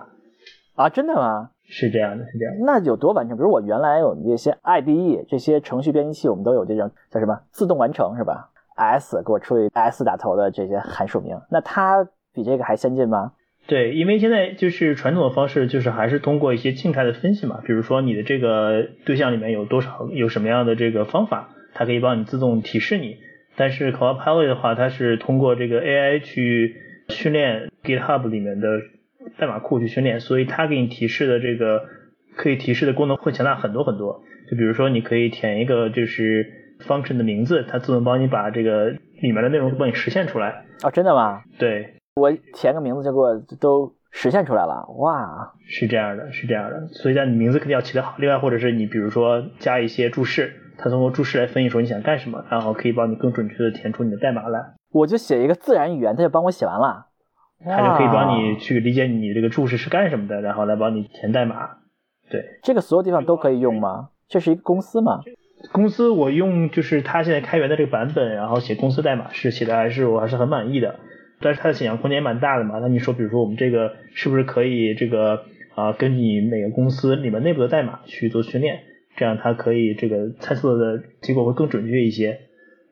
[0.76, 1.50] 啊，真的吗？
[1.66, 2.56] 是这样的，是这样。
[2.66, 3.36] 那有多完成？
[3.36, 13.34] 比如我原来有这些 IDE 这些程序编辑器，我们都有这种叫什么自动完成是吧？S 给我出一 S 打头的这些函数名，那它比这个还先进吗？
[13.68, 23.18] 对，因为现在就是传统的方式，就是还是通过一些静态的分析嘛，比如说你的这个对象里面有多少，有什么样的这个方法，它可以帮你自动提示你。
[23.56, 26.76] 但是 Copilot 的话，它是通过这个 AI 去
[27.10, 28.68] 训练 GitHub 里面的
[29.38, 31.84] 代码库去训练，所以它给你提示的这个
[32.36, 34.24] 可以提示的功能会强大很多很多。
[34.50, 40.66] 就比如说你可以填一个就是 function 的名字，它自动帮你把这个里面的内容帮你实现出来。
[40.84, 41.42] 哦，真的吗？
[41.58, 41.96] 对。
[42.16, 45.54] 我填个名字就给我都实现出来了，哇！
[45.66, 48.16] 是这样的，是这样的，所以你名字肯定要起得好。
[48.18, 54.74] 另外，或者是你比如说加一些注释，它通过注释来分析说你想干什么，然后可以帮你更准确的填出你的代码来。
[54.92, 57.08] 我就写一个自然语言，它就帮我写完了。
[57.64, 61.70] 它就可以帮你去理解你这个注释是干什么的，然后来帮你填代码。
[62.30, 64.10] 对，这个所有地方都可以用吗？
[64.28, 65.22] 这是一个公司吗？
[65.72, 71.00] 公司我用就是它现在开源的这个版本，然后写公司代码是写的还是我还是很满意的。
[71.40, 75.44] 但是它的想象空间蛮大的嘛，那你说，比如说我们这个是不是可以这个
[75.74, 78.82] 啊，根据每个公司里面内部的代码去做训练，
[79.16, 82.40] 这样它可以这个猜测的结果会更准确一些。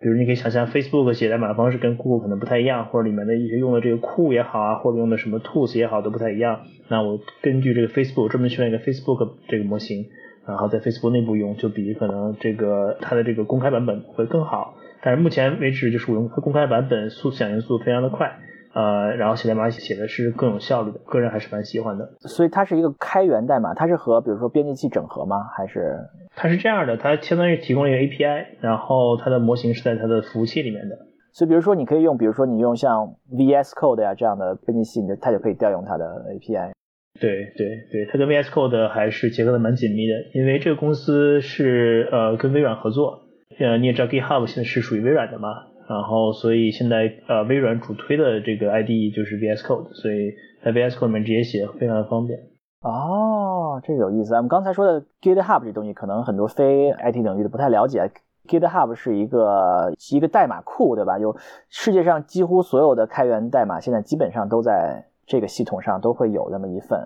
[0.02, 6.62] 比如你可以想象 Facebook 写代码的方式跟 Google 可能不太一样，或者里面的一些用的这个库也好啊，或者用的什么 tools 也好都不太一样。
[6.88, 10.06] 那我根据这个 Facebook 专门训练一个 Facebook 这个模型，
[10.50, 14.74] 然后在 Facebook 内部用，就比可能这个它的这个公开版本会更好。
[15.04, 18.36] 但是目前为止，就是我用公开版本，速响应速度非常的快，
[18.74, 22.10] 呃，然后写代码写的是更有效率的，个人还是蛮喜欢的。
[22.22, 25.38] 所以它是一个开源代码，它是和比如说编辑器整合吗？
[25.56, 25.96] 还是？
[26.36, 30.98] 它是这样的，它相当于提供了一个 API，然后它的模型是在它的服务器里面的。
[31.32, 36.72] 所以比如说你可以用，比如说你用像 VS Code 呀这样的编辑器，你就它就可以调用它的 API。
[37.20, 43.22] 对对对，它跟 VS Code 还是结合的蛮紧密的，因为这个公司是呃跟微软合作。
[43.60, 45.50] 呃，你也知道 GitHub 现在是属于微软的嘛，
[45.90, 50.34] 然后所以现在呃微软主推的这个 IDE 就是 VS Code，所以
[50.64, 52.40] 在 VS Code 里面直接写非常的方便。
[52.82, 54.34] 哦，这个有意思。
[54.36, 58.10] 我们刚才说的 GitHub 这东西，可能很多非 IT 领域的不太了解。
[58.48, 61.20] GitHub 是一个一个代码库，对吧？
[61.20, 61.36] 有
[61.68, 67.00] 世界上几乎所有的开源代码，现在基本上都在这个系统上都会有那么一份。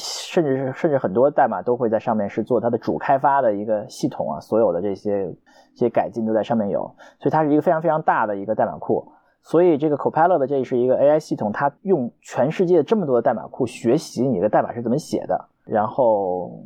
[0.00, 5.26] 甚至是甚至很多代码都会在上面是做它的主开发的一个系统啊，所有的这些
[5.74, 6.82] 这些改进都在上面有，
[7.18, 9.10] 所以它是一个非常非常大的一个代码库。
[9.42, 16.62] 所以这个 Copilot 的这是一个 AI 系统，它用全世界这么多的代码库学习你的代码是怎么写的，然后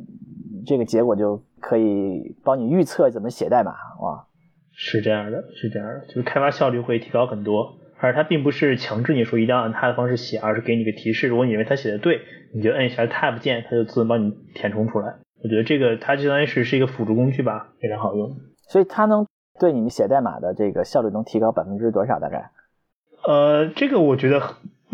[0.67, 4.27] 这个结果就可以帮你预测怎么写代码哇。
[4.73, 7.73] 是这样的，是这样的，就是开发效率会提高很多。
[7.99, 11.27] 而它并不是强制你说一定要按它的方式写，而是给你个提示。
[11.27, 12.21] 如果你认为它写的对，
[12.53, 15.15] 你就摁一下 Tab 键，它就自动帮你填充出来。
[15.43, 18.35] 我觉得这个它就相当于是是一个辅助工具吧，非常好用。
[18.69, 19.27] 所以它能
[19.59, 22.19] 对你们写代码的这个效率能提高百分之多少？
[22.19, 22.49] 大概？
[23.25, 24.41] 呃，这个我觉得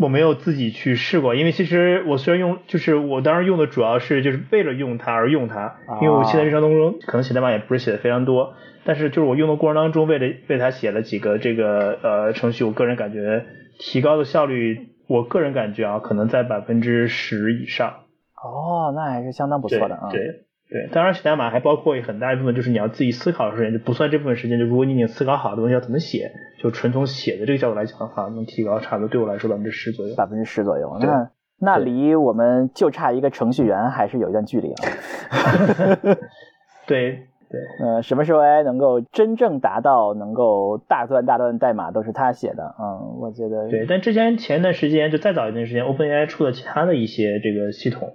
[0.00, 8.54] 我没有自己去试过，因为其实我虽然用，就是我当时用的主要是就是为了用它而用它，因为我现在日常当中可能写代码也不是写的非常多。
[8.82, 13.44] 但是就是我用的过程当中，为了为它写了几个这个呃程序，我个人感觉
[13.78, 18.04] 提高的效率，我个人感觉啊，可能在百分之十以上。
[18.42, 20.08] 哦，那还是相当不错的啊。
[20.10, 20.44] 对对，
[20.92, 24.58] 当然写代码还包括很大一部分就是你要自己思考的时间，就不算这部分时间。
[24.58, 26.30] 就如果你已经思考好的东西要怎么写，
[26.62, 30.14] 就纯从写的这个角度来讲的话，能提高差不多对我来说百分之十左右。
[30.14, 36.16] 百分之十左右，那那离我们就差一个程序员还是有一段距离啊。
[36.86, 37.26] 对。
[37.50, 42.76] 对，呃，什么时候 AI 能够真正达到能够大段大段代码都是他写的？
[42.78, 43.86] 嗯，我觉得对。
[43.88, 48.08] 但之前前一段时间，就再早一段时间，OpenAI 出了其他的一些这个系统，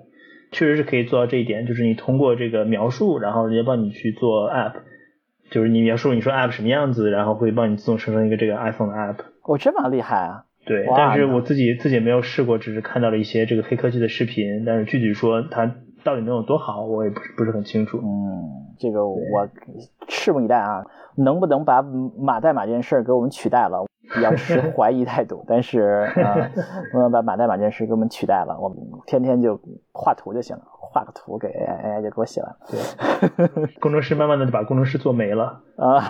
[0.55, 4.75] 确实是可以做到这一点，就是你通过这个描述，然后人家帮你去做 App，
[5.51, 9.17] 就是你描述你说 App 什么样子，然后会帮你自动生成一个这个 iPhone 的 App。
[9.43, 10.45] 哦，这么厉害啊！
[10.65, 15.75] 对，但是我自己自己没有试过，只是看到了一些这个黑科技的视频，但是具体说它。
[16.05, 17.97] 到底能有多好，我也不是不是很清楚。
[17.97, 19.49] 嗯，这个我
[20.07, 20.85] 拭目以待啊！
[21.17, 23.87] 能不能把码代码这件事儿给我们取代了？
[24.21, 25.43] 要持怀疑态度。
[25.49, 28.57] 但是啊，能不能把码代码这件事给我们取代了？
[28.59, 29.59] 我们天天就
[29.91, 32.57] 画图就行了，画个图给 AI，AI 就给我写完了。
[32.69, 36.03] 对，工程师慢慢的就把工程师做没了啊。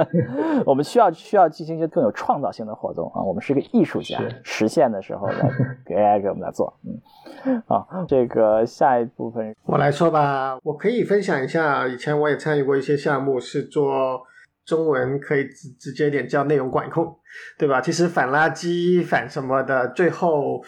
[0.66, 3.22] 我们需要需要进行一些更有创造性的活动啊。
[3.22, 5.50] 我们是个艺术家，实现的时候来
[5.86, 6.78] 给 AI 给我们来做。
[7.44, 14.22] 嗯，好，这个下一部分我来说吧，我可以分享一下，以前我也参与过一些项目，是做。
[14.66, 17.16] 中文可以直直接点叫内容管控，
[17.58, 17.80] 对吧？
[17.80, 20.62] 其实反垃圾、反什么的，最后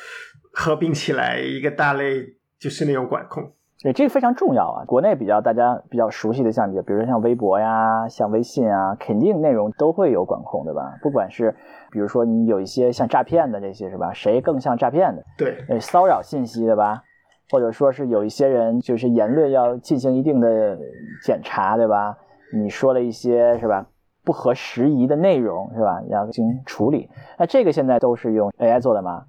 [0.53, 2.25] 合并起来一个大类
[2.59, 3.53] 就是那种管控。
[3.83, 4.85] 对，这个非常重要啊！
[4.85, 10.99] 国内比较大家比较熟悉的，像比如说像微博呀、像微信啊，肯定内容都会有管控，对吧？
[11.01, 11.51] 不管是
[11.91, 14.13] 比如说你有一些像诈骗的这些，是吧？
[14.13, 15.25] 谁更像诈骗的？
[15.39, 17.03] 对，骚扰信息，对吧？
[17.51, 20.79] 或者说是有一些人就是言论要进行一定的
[21.25, 22.15] 检查，对吧？
[22.53, 23.87] 你说了一些是吧
[24.25, 26.03] 不合时宜的内容是吧？
[26.09, 27.09] 要进行处理。
[27.39, 29.25] 那这个现在都是用 AI 做的吗？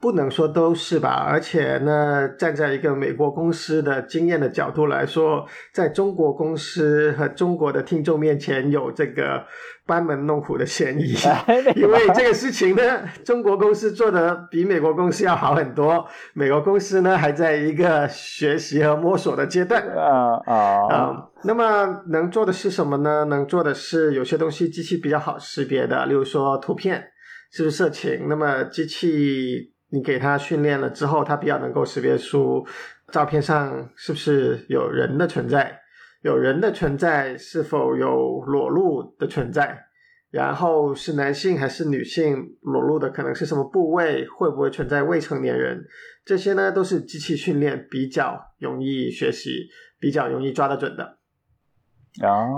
[0.00, 1.24] 不能说都是吧。
[1.28, 9.44] 而且呢，站在一个美国公司的经验的角度来说，在中国公司和中国的听众面前有这个。
[9.86, 11.14] 班门弄斧的嫌疑，
[11.74, 16.06] 因为这个事情呢，中国公司做的比美国公司要好很多。
[16.32, 19.82] 美国公司呢，还在一个学习和摸索的阶段。
[19.82, 20.54] 啊啊
[20.94, 21.28] 啊！
[21.42, 23.24] 那么能做的是什么呢？
[23.24, 27.02] 能做的是有些东西机器比较好识别的，例如说图片
[27.50, 28.28] 是不是色情。
[28.28, 32.66] 那么机器你给它训练了之后，它比较能够识别出
[33.12, 35.80] 照片上是不是有人的存在。
[36.22, 39.86] 有人的存在，是否有裸露的存在？
[40.30, 44.28] 然后是男性还是女性裸露的，可能是什么部位？
[44.28, 45.84] 会不会存在未成年人？
[46.24, 49.68] 这些呢，都是机器训练比较容易学习、
[49.98, 51.18] 比较容易抓得准的。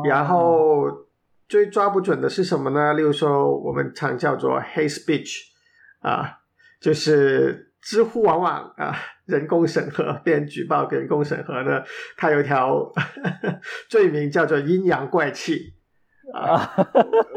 [0.04, 1.06] 然后
[1.48, 2.92] 最抓不准的是什么呢？
[2.92, 5.38] 例如说，我们常叫做 hate speech
[6.00, 6.41] 啊，
[6.82, 8.94] 就是知乎往往啊。
[9.24, 11.80] 人工审核，被人举报，人工审核呢？
[12.16, 12.92] 它有一条
[13.88, 15.72] 罪名叫做阴阳怪气
[16.34, 16.74] 啊！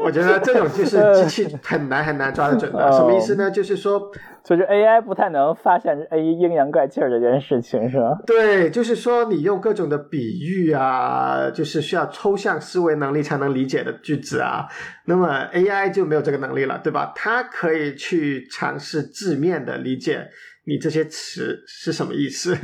[0.04, 2.90] 我觉得这种就是机器 很难很难抓得准的。
[2.92, 3.48] 什么意思呢？
[3.50, 4.10] 就是说，
[4.46, 8.16] 就是 AI 不太能发现 A 阴阳怪气儿这件事情，是吧？
[8.24, 14.68] 对，就是说你用各种的比喻啊，就是需要抽象思维能力才能理解的句子啊，
[15.06, 17.12] 那么 AI 就没有这个能力了，对吧？
[17.16, 20.28] 它可以去尝试字面的理解。
[20.68, 22.56] 你这些词是什么意思，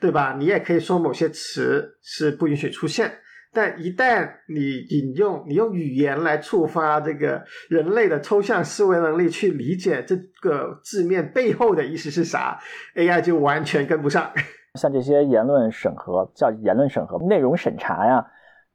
[0.00, 0.34] 对吧？
[0.38, 3.12] 你也可以说某些词是不允许出现，
[3.52, 12.58] 但一旦你引用，你用语言来触发这个人类的抽象思维能力去理解这个字面背后的意思是啥
[12.94, 14.30] ，AI 就完全跟不上。
[14.74, 18.24] 像这些言论审核，叫言论审核、内容审查呀。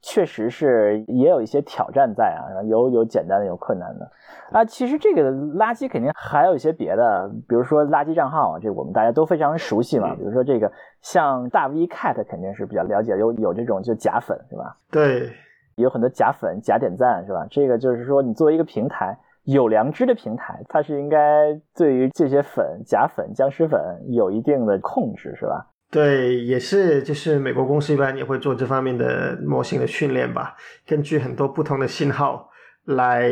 [0.05, 4.11] 确实是也有一些挑战在啊，有有简单的，有困难的
[4.51, 4.63] 啊。
[4.65, 10.13] 其实这个垃圾肯定还有一些别的，比如说垃圾账号，这我们大家都非常熟悉嘛。
[10.13, 10.69] 比如说这个
[11.01, 14.75] 像大 V Cat 肯定是比较了解，有有这种就假粉是吧？
[14.91, 15.31] 对，
[15.75, 17.47] 有很多假粉、假点赞是吧？
[17.49, 23.79] 这个就是说你作为一个平台，有良知的平台，它是应该对于这些粉、假粉、僵尸粉
[24.09, 25.65] 有一定的控制是吧？
[25.93, 32.49] 对，也是，就是美国公司一般也会做这方面的模型的训练吧，根据很多不同的信号
[32.85, 33.29] 来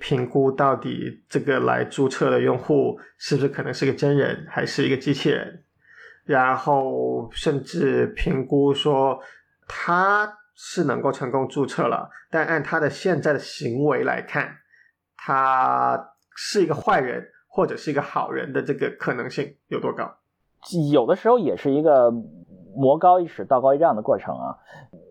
[0.00, 5.62] 评估到底这个来注册的用户是不是可能是个真人还是一个机器人，
[6.24, 9.22] 然后甚至评估说
[9.68, 14.56] 他是能够成功注册了，但按他的现在的行为来看，
[15.16, 20.19] 他是一个坏人或者是一个好人的这个可能性有多高？
[20.92, 22.10] 有的时候也是一个
[22.76, 24.56] 魔高一尺道高一丈的过程啊。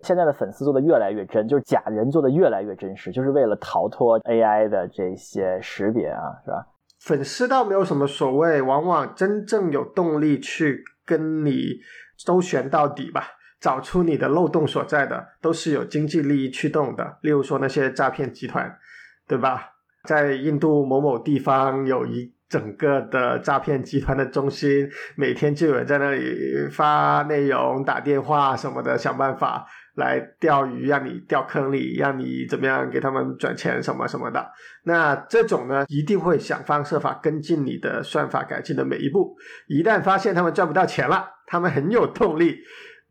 [0.04, 6.68] 现在的粉丝做的越来越真，就是假人做的越来越真实，就是为了逃脱 AI 的这些识别啊，是吧？
[7.00, 11.80] 粉丝倒没有什么所谓，往往真正有动力去跟你
[12.18, 13.24] 周旋到底吧，
[13.60, 17.18] 找出你的漏洞所在的，都是有经济利益驱动的。
[17.22, 18.78] 例如说那些诈骗集团，
[19.28, 19.72] 对吧？
[20.06, 22.34] 在印度某某地方有一。
[22.50, 34.44] 整个的诈骗集团的中心，每天就有人在那里发内容、打电话什么的，想办法来钓鱼，让你掉坑里，让你怎么样给他们转钱什么什么的。
[34.84, 39.38] 那这种呢，一定会想方设法跟进你的算法改进的每一步。
[39.68, 42.58] 一旦发现他们赚不到钱了，他们很有动力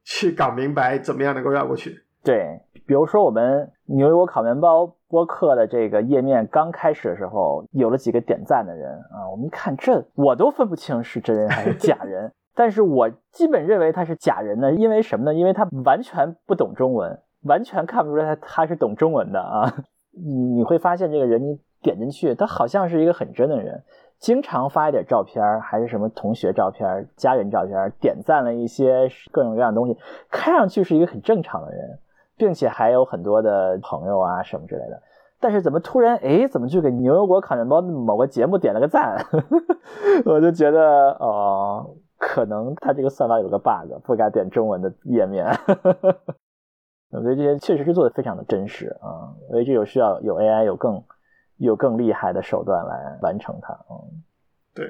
[0.02, 2.02] 去搞明白怎么样能够绕过去。
[2.24, 4.97] 对，比如说我们牛油烤面包。
[5.08, 15.34] 播客的这个页面刚开始的时候，有了几个点赞的人啊，我们一看这，我都分不清是真人还是假人， 但是我基本认为他是假人呢，因为什么呢？
[15.34, 19.72] 因为他完全不懂中文，完全看不出来他他是懂中文的啊。
[20.12, 23.82] 你你会发现这个人，你点进去，他好像是一个很真的人，
[24.18, 29.96] 经常发一点照片，还是什么同学照片、家人照片，点赞了一些各种各样的东西，
[30.28, 31.98] 看上去是一个很正常的人，
[32.38, 35.02] 并且还有很多的朋友啊什么之类的。
[35.40, 39.22] 但是怎么突然哎，怎么就给牛油果烤面包某个节目点了个赞？
[40.24, 45.46] 我就觉得哦，可能他这个算法有个 bug，不该点中文的页面。
[47.10, 51.02] 我觉得这些确实是做的非常的真实啊，所以这有需要有 AI 有更。
[51.60, 54.22] 有更厉害的手段来完成它，嗯，
[54.72, 54.86] 对。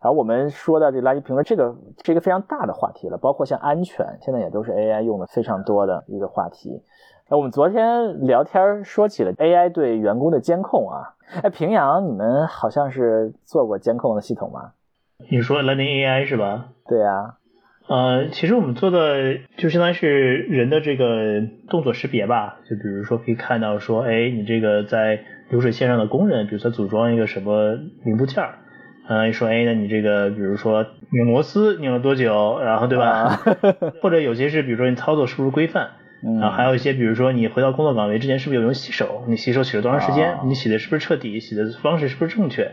[0.00, 1.74] 然后我们说到这垃圾评论，这个
[2.04, 6.82] 是一个非常大的话题了，包括像安全，现在也都是 AI 用的非常多的一个话题。
[7.28, 14.72] 那我们昨天聊天说起了 AI 对员工的监控啊，哎，平阳，你们好像是做过监控的系统吗？
[15.30, 16.68] 你说 Learning AI 是吧？
[16.86, 17.34] 对呀。
[17.88, 27.72] 呃，其实我们做的就相当于是人的这个动作识别吧，就比如说可以看到说，哎，你这个在流水线上的工人，比如说组装一个什么
[28.04, 28.58] 零部件儿，
[29.08, 33.40] 嗯，说，哎，那你这个比如说拧螺丝拧了多久，然后对吧？
[34.02, 35.92] 或者有些是比如说你操作是不是规范，
[36.42, 42.70] 啊，还有一些比如说你回到工作岗位之前是不是有用洗手，你洗手洗了多长时间，你洗的是不是彻底，洗的方式是不是正确？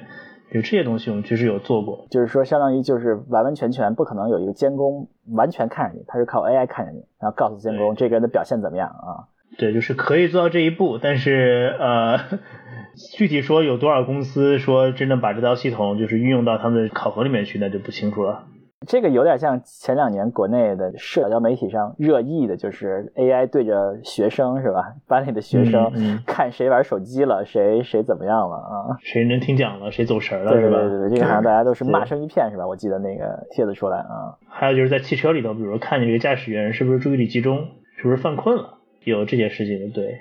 [0.53, 2.05] 就这些东西，我们确实有做过。
[2.11, 9.27] 就是说，相当于就是完完全全不可能有一个监工完全看着你，他是靠 AI 看着你，然后告诉监工这个人的表现怎么样啊？
[9.57, 12.17] 对，就是可以做到这一步，但是呃，
[13.17, 18.43] 具体说有多少公司说真正把这套系统就是运用到他们的考核里面去，那就不清楚了。
[18.85, 24.93] 这个有点像前两年国内的社交媒体上热议的，就是 AI 对着学生是吧？
[25.07, 25.91] 班里的学生
[26.27, 28.99] 看谁玩手机了，谁谁怎么样了啊？
[29.01, 30.77] 谁能听讲了，谁走神了是吧？
[30.81, 32.67] 对对对，这个好像大家都是 骂声一片是吧？
[32.67, 34.37] 我记得那个帖子出来啊。
[34.47, 37.65] 还有就是在汽车里头，比如说看你这个驾驶员是不是注意力集中，
[37.97, 38.74] 是不是犯困了，
[39.05, 40.19] 有这些事情的，对。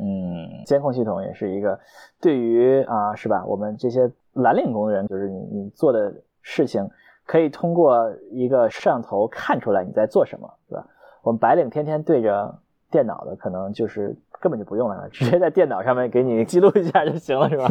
[0.00, 1.78] 嗯，监控系统也是一个
[2.20, 3.44] 对于啊是吧？
[3.46, 6.88] 我们这些蓝领工人，就是你你做的事情。
[7.28, 10.86] 可以通过一个摄像头看出来你在做什么，是吧？
[11.22, 12.56] 我们白领天天对着
[12.88, 17.66] 电脑的，可能就是根本就不用了，直接在电脑上面给你记录一下就行了，是吧？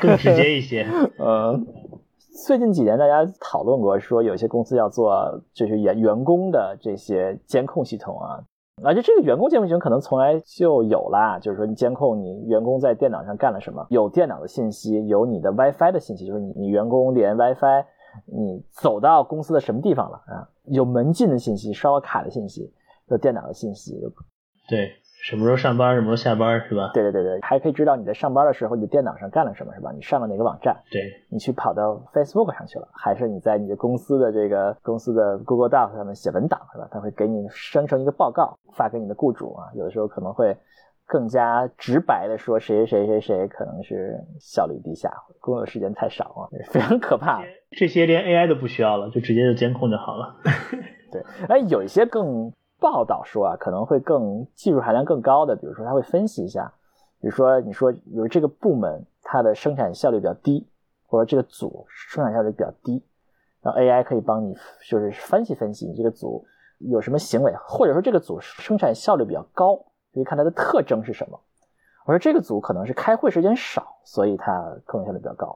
[0.00, 0.86] 更 直接一些。
[1.18, 1.66] 嗯，
[2.46, 8.38] 最近几年大家讨论过，说有些公司要做就是员员工的这些监控系统啊，
[8.84, 17.84] 而且这个员工监控群可能从来就有啦，就是说你监控你员工在电脑上干了什么，有电脑的信息，有你的 WiFi 的信息，就是你你员工连 WiFi。
[18.24, 20.48] 你走到公司的什么地方了啊？
[20.64, 22.72] 有门禁的信息，刷卡的信息，
[23.08, 23.94] 有电脑的信息。
[24.66, 24.90] 对，
[25.22, 26.90] 什么时候上班，什么时候下班，是吧？
[26.94, 29.90] 对对对对，还可以知道你在上班的时候，你的电脑上干了什么，是吧？
[29.94, 30.76] 你上了哪个网站？
[30.90, 36.88] 对，你去跑到 Facebook 上去了，还是你在你的公司的这个公司的 Google Doc 上面写文档，是吧？
[36.90, 39.68] 它会给你生成一个报告，发给你的雇主啊。
[39.74, 40.56] 有的时候可能会。
[41.10, 45.10] 更加直白的说，谁谁谁谁可能是效率低下，
[45.40, 47.42] 工作时间太少啊， 非常可怕。
[47.70, 50.36] 这些连 AI 都不需要了，就直接就监控就好了。
[51.10, 56.72] 对，哎，有一些更报道说啊，可能会更技术含量更高的，比如说他会分析一下，
[57.20, 60.66] 比如说你说有这个部门它的生产效率比较低，
[61.06, 63.02] 或者这个组生产效率比较低，
[63.62, 64.56] 然后 AI 可以帮你
[64.88, 66.44] 就是分析分析你这个组
[66.78, 69.84] 有什么行为，或者说这个组生产效率比较高。
[70.14, 71.38] 可以看它的特征是什么？
[72.06, 75.48] 我说这个组可能是开会时间少，所以它可能效率比较高；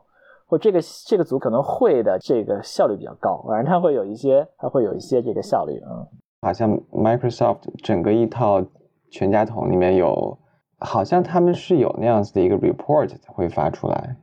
[0.46, 5.82] 或这个这个组可能会的这个效率比较高，反正它会有一些，它会有一些这个效率。
[5.86, 6.06] 嗯，
[6.42, 8.62] 好像 Microsoft 整个一套
[9.10, 10.36] 全家桶里面有，
[10.78, 14.16] 好像他们是有那样子的一个 report 会发出来。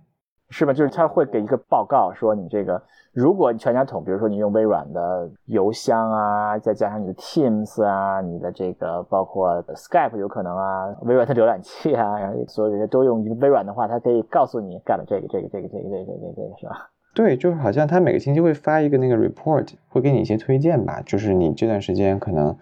[0.52, 0.74] 是吧？
[0.74, 2.82] 就是他会给一个报告，说你这个，
[3.14, 16.90] 如果你全家桶，比如说你用微软的邮箱啊，再加上你的 Teams 啊，你的这个包括 Skype 有可能啊，微软的浏览器啊，然后所有这些都用微软的话，它可以告诉你干了这个这个这个这个这个这个这个是吧？
[17.14, 22.56] 对，就是好像他每个星期会发一个那个 report，会给你一些推荐吧，就是你这段时间可能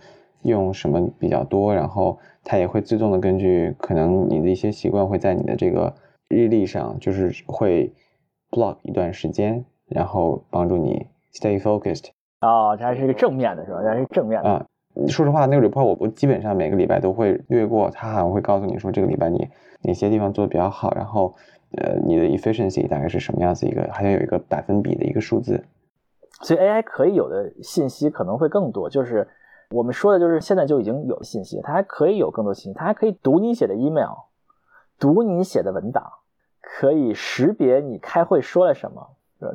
[0.44, 5.96] 用什么比较多，然后它也会自动的根据可能你的一些习惯会在你的这个。
[6.30, 7.94] 日历上就是会
[8.52, 12.08] block 一段时间，然后帮助你 stay focused。
[12.42, 13.80] 哦，这还是一个正面的，是吧？
[13.82, 14.50] 这还是正面的。
[14.50, 14.66] 啊，
[15.08, 19.48] 说实话，那个 report 我我基本上每个礼拜都会略过，他好像会告诉你说这个礼拜你
[19.84, 21.34] 哪些地方做的比较好，然后
[21.72, 25.64] 呃你的 efficiency 大概是什么样子一个，好像有一个百分比的一个数字。
[26.42, 29.28] 所以 AI 可以有的信息可能会更多，就是
[29.72, 34.12] 我们说的就是现在就已经有信息，它还可以有更多信息，它还可以读你写的 email。
[35.00, 36.04] 读你写的文档，
[36.60, 39.08] 可以识别你开会说了什么。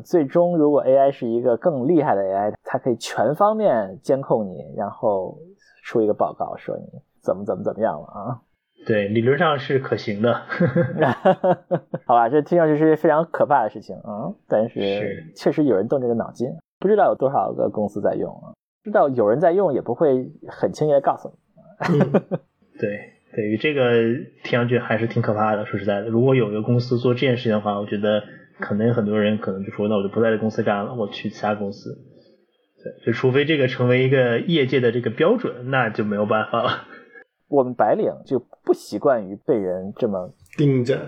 [0.05, 5.37] 最终，如果 AI 是一个更厉害的 AI，它可以全方面监控你，然后
[5.83, 6.85] 出一个报告说你
[7.21, 8.41] 怎么怎么怎么样了啊。
[8.85, 10.35] 对，理论上是可行的。
[12.05, 16.49] 好吧，这听上去是非常可怕的事情啊，但是是确实有人动这个脑筋，
[16.81, 18.53] 不知道有多少个公司在用啊，
[18.83, 21.99] 知道有人在用也不会很轻易的告诉你。
[22.81, 23.93] 对，对于这个
[24.43, 25.65] 听上去还是挺可怕的。
[25.67, 28.25] 说实在的，如果有一个公司做这件事情的话，我觉得
[28.59, 31.97] 可能很多人可能就说，那我就不在这公司干了，我去其他公司。
[32.83, 36.85] 对，就除非这个成为一个业界的这个标准，那就没有办法了。
[37.53, 40.99] 我们白领就不习惯于被人这么盯着。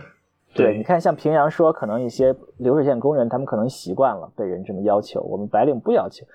[0.55, 5.23] 对，你看，像平阳说，可能一些流水线工人，他们可能习惯了被人这么要求。
[5.23, 6.27] 我们白领不要求，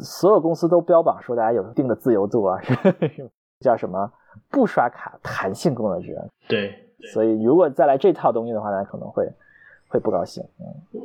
[0.00, 2.60] 所有公司都标榜说大家有一定的自由度啊，
[3.60, 4.10] 叫什么
[4.50, 6.16] 不刷卡弹性工作制。
[6.48, 6.72] 对，
[7.12, 9.28] 所以如果再来这套东西的话，大家可能会
[9.88, 10.44] 会不高兴。
[10.60, 11.02] 嗯，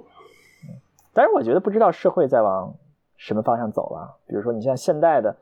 [1.14, 2.74] 但是我觉得不知道社会在往
[3.18, 4.18] 什么方向走了。
[4.28, 5.36] 比如说，你像现代的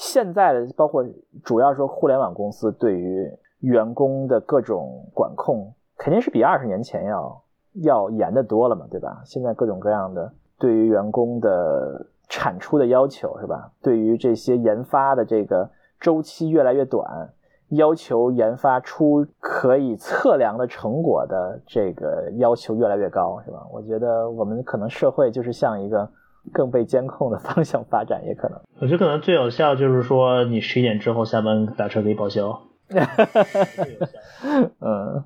[0.00, 1.04] 现在的，包括
[1.42, 3.28] 主要说互联网公司对于
[3.62, 5.74] 员工的各种管控。
[5.96, 7.42] 肯定是比二十年前要
[7.82, 9.20] 要严的多了嘛，对吧？
[9.24, 13.72] 现在各种各样的对于员工的产出的要求是吧？
[13.82, 15.68] 对于这些研发的这个
[15.98, 17.28] 周期越来越短，
[17.70, 23.66] 要求研发出可以测量的成果的这个要求越来越高，是吧？
[23.72, 26.08] 我觉得我们可能社会就是像一个
[26.48, 28.58] 更被监控的方向发展，也可能。
[28.80, 32.60] 我觉得可能最有效就是说，你十一点之后下班打车可以报销。
[34.80, 35.24] 嗯。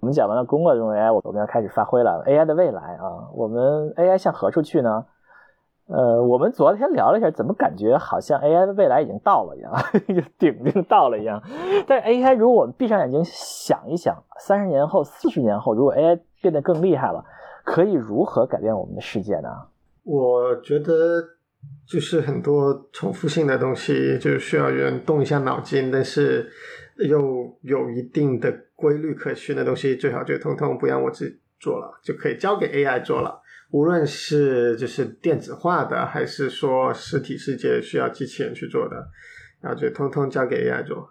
[0.00, 3.28] 我们讲完了工作中 AI，我们要开始发挥了 AI 的未来啊！
[3.34, 5.04] 我们 AI 向何处去呢？
[5.88, 9.70] 呃，我们昨天聊了一下，怎么感觉好像 AI 的未来已经到了一样，
[10.40, 11.42] 顶顶到了一样。
[11.86, 17.22] 但是 AI，如果我们闭上眼睛想一想，三十年后、四十年后，如果 AI 变得更厉害了，
[17.66, 19.50] 可以如何改变我们的世界呢？
[20.10, 21.22] 我觉得
[21.86, 26.50] 就是很多重复性的东西，就是需要有人动一下脑筋，但是
[26.96, 28.66] 又有一定的。
[28.80, 33.42] 规律可循的东西最好就通通不让我自己做了，就可以交给 AI 做了。
[33.72, 39.06] 无论是就是电子化的，还是说实体世界需要机器人去做的，
[39.60, 41.10] 然后就通通交给 AI 做。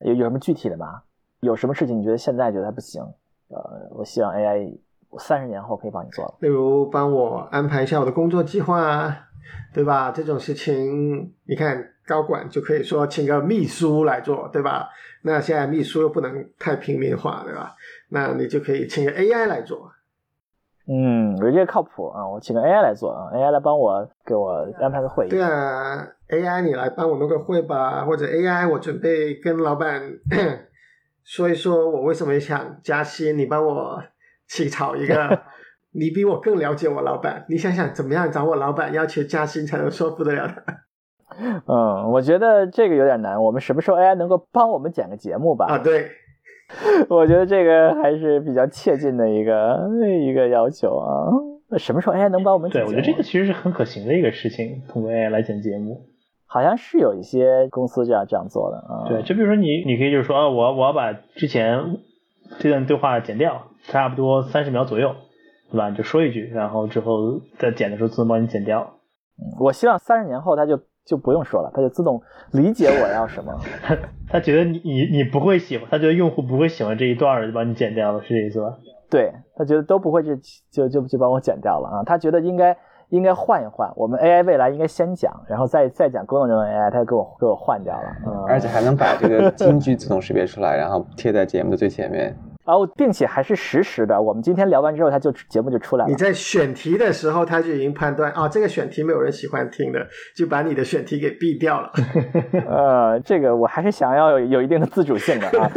[0.00, 1.02] 有有什么具体的吗？
[1.40, 3.02] 有什么事情你觉得现在觉得还不行？
[3.48, 4.78] 呃，我希望 AI
[5.18, 6.34] 三十年后可以帮你做了。
[6.40, 9.16] 例如帮我安排一下我的工作计划啊，
[9.72, 10.10] 对吧？
[10.10, 14.88] 这种事情，你看高管就可以说请个秘书来做，对吧？
[15.22, 17.74] 那现在秘书又不能太平民化，对吧？
[18.10, 19.90] 那你就可以请个 AI 来做。
[20.88, 22.24] 嗯，我觉得靠谱啊！
[22.28, 25.30] 我请个 AI 来做啊，AI 来帮我给我安排个会议。
[25.30, 30.00] 对啊，AI 你来帮我弄个会吧，或者 AI 我准备跟老板
[31.24, 34.00] 说一说，我为什么想加薪，你帮我
[34.48, 35.42] 起草一个。
[35.98, 40.62] 你比我更了解我老板，你想想怎么样找我老板要求加薪才能说服得了他。
[41.66, 43.42] 嗯，我觉得这个有点难。
[43.42, 45.64] 我们什么时候 AI 能够帮我们剪个节目吧？
[45.66, 46.10] 啊，对，
[47.08, 49.88] 我觉得这个还是比较切近的一个
[50.22, 51.32] 一个要求啊。
[51.70, 52.84] 那什么时候 AI 能帮我们剪？
[52.84, 56.06] 对，我觉得这个其实是很可行的一个事情，通过 AI 来剪节目。
[56.46, 59.08] 好像是有一些公司这样这样做的啊。
[59.08, 61.80] 对，就比如说你，你可以就是说，我我要把之前
[62.58, 65.14] 这段对话剪掉，差不多三十秒左右，
[65.70, 65.88] 对吧？
[65.88, 68.86] 你就说一句，然后之后在剪的时候自动帮你剪掉。
[69.60, 70.78] 我希望三十年后他就。
[71.06, 72.20] 就不用说了，他就自动
[72.50, 73.54] 理解我要什么。
[73.80, 73.96] 他
[74.28, 78.76] 他觉得你你你不会喜欢，他觉得用户不会喜欢这一段，就把你剪掉了，是这意思吧？
[79.08, 80.34] 对他觉得都不会，就
[80.68, 82.02] 就就就帮我剪掉了啊。
[82.02, 82.76] 他觉得应该
[83.10, 88.08] 应该换一换，我们 AI 未来应该先讲，然后再再讲功能中的 AI，他给我给我换掉了。
[88.26, 92.36] 嗯，而且还能把这个金句自动识别出来，然后贴在节目的最前面。
[92.66, 94.20] 哦，并且还是实时的。
[94.20, 96.10] 我们今天聊完之后，他就节目就出来了。
[96.10, 100.06] 你在选题的时候，他就已经判断啊，这个选题没有人喜欢听的，
[100.36, 101.90] 就把你的选题给毙掉了。
[102.68, 105.70] 呃，这个我还是想要有有一定的自主性的啊，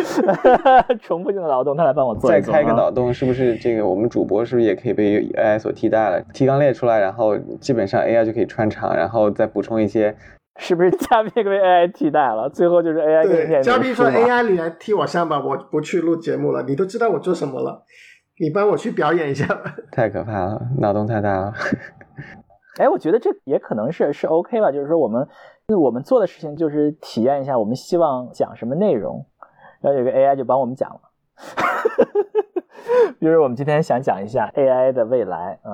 [1.02, 2.30] 重复性的劳动，他来帮我做。
[2.30, 6.22] 再开个脑洞，是不是这个我们主播是不是也可以被 AI 所替代了？
[6.34, 10.16] 提纲列出来，然后基本上 AI 就可以穿插，然后再补充一些。
[10.60, 12.50] 是不是嘉宾被 AI 替代了？
[12.50, 16.62] 最后就是 AI 对嘉宾说：“AI 你来替我上吧，我不去录节目了。
[16.64, 17.84] 你都知道我做什么了，
[18.40, 19.74] 你帮我去表演一下吧。
[19.92, 21.54] ”太可怕了，脑洞太大了。
[22.78, 25.26] 哎，我觉得这也可能是是 OK 吧，就是说我们
[25.82, 29.26] 我们做的事情就是体验一下，我们希望讲什么内容，
[29.82, 31.00] 然后有个 AI 就帮我们讲了。
[33.20, 35.72] 比如我们今天想讲一下 AI 的未来，嗯，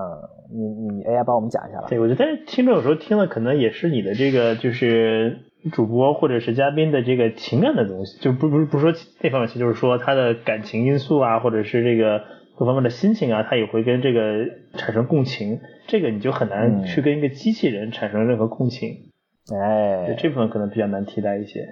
[0.51, 1.87] 你你 AI 帮我们讲一下吧。
[1.89, 5.39] 对，我觉得但是听众有时候听了可能也是你的这个就是
[5.71, 12.21] 主播或者是嘉宾的这个情感的东西，就不不不说那方面，其实就是说他的感情因素啊，或者是这个
[12.57, 19.11] 各方面的心情啊，他也会跟这个产生共情，这个你就很难去跟一个机器人产生任何共情。
[19.53, 21.67] 哎，这部分可能比较难替代一些。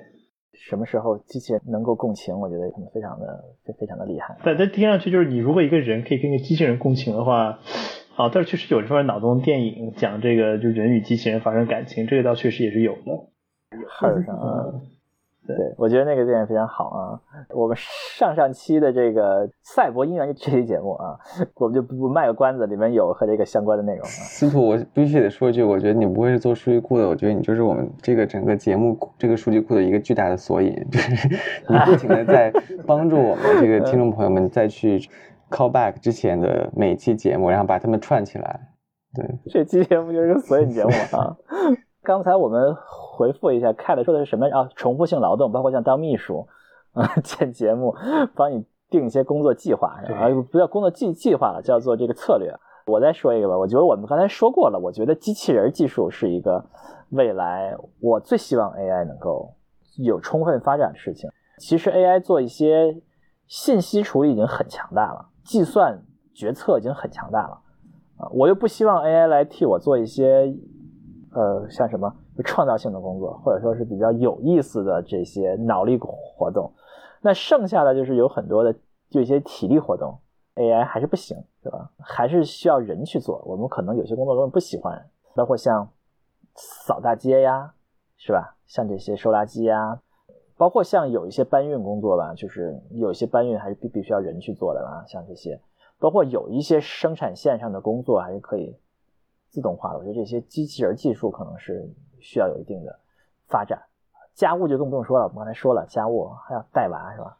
[0.69, 4.37] 什么时候机器人能够共情，我觉得可能非常的非非常的厉害。
[4.43, 7.59] 但但听上去就是你如果一个人可以跟个机器人共情的话，
[8.15, 13.27] 啊，但是确实有这方面脑洞电影讲这个就人与机器人发生感情，这个倒确实也是有的。
[13.99, 14.81] Her 上啊。
[15.45, 17.19] 对，我觉得那个电影非常好啊。
[17.49, 21.19] 我们上上期的这个赛博姻缘这期节目啊，
[21.55, 24.05] 我们就不卖个关子，里面有和这个相关的内容。
[24.05, 31.27] 司徒，我必须得说一句，我觉得你不会是做数据库的，我觉得你就是我们这个整个节目这个数据库的一个巨大的索引， 就是
[31.67, 32.53] 你不停的在
[32.87, 34.97] 帮助我们这个听众朋友们再去
[35.49, 38.59] call back 之前的每一期节目，然后把它们串起来。
[39.13, 41.35] 对，这期节目就是个索引节目啊。
[42.01, 42.75] 刚才我们
[43.15, 44.67] 回复一下，Cat 说的是什么啊？
[44.75, 46.47] 重复性劳动，包括像当秘书
[46.93, 47.95] 啊、剪节目，
[48.35, 52.51] 帮你定一些工作计划，啊，不叫工作计计划了，叫做这个策略。
[52.87, 56.65] 我再说一个吧，我觉得我们刚才说过了，我觉得机器人技术是一个
[57.11, 59.53] 未来我最希望 AI 能够
[59.99, 61.29] 有充分发展的事情。
[61.59, 62.99] 其实 AI 做一些
[63.45, 66.01] 信息处理已经很强大了，计算
[66.33, 67.59] 决策已经很强大了
[68.17, 70.55] 啊，我又不希望 AI 来替我做一些。
[71.35, 76.71] 呃，像什么创造性的工作，或者说是比较有意思的这些脑力活动，
[77.21, 78.73] 那剩下的就是有很多的
[79.09, 80.17] 就一些体力活动
[80.55, 81.91] ，AI 还是不行，对吧？
[81.99, 83.41] 还是需要人去做。
[83.45, 84.99] 我们可能有些工作中不喜欢，
[85.35, 85.87] 包括像
[86.55, 87.73] 扫大街呀，
[88.17, 88.57] 是吧？
[88.65, 90.01] 像这些收垃圾呀，
[90.57, 95.61] 包括像有一些搬运工作吧，就是有一些搬运还是必必须要人去做的啊，像这些，
[95.99, 98.75] 包括有一些生产线上的工作还是可以。
[99.49, 101.87] 自动化的，我觉得这些机器人技术可能是
[102.23, 102.99] 需要有一定的
[103.47, 103.83] 发展。
[104.33, 107.37] 家务就更不用说了，我们刚才说了，家务还要带娃是吧？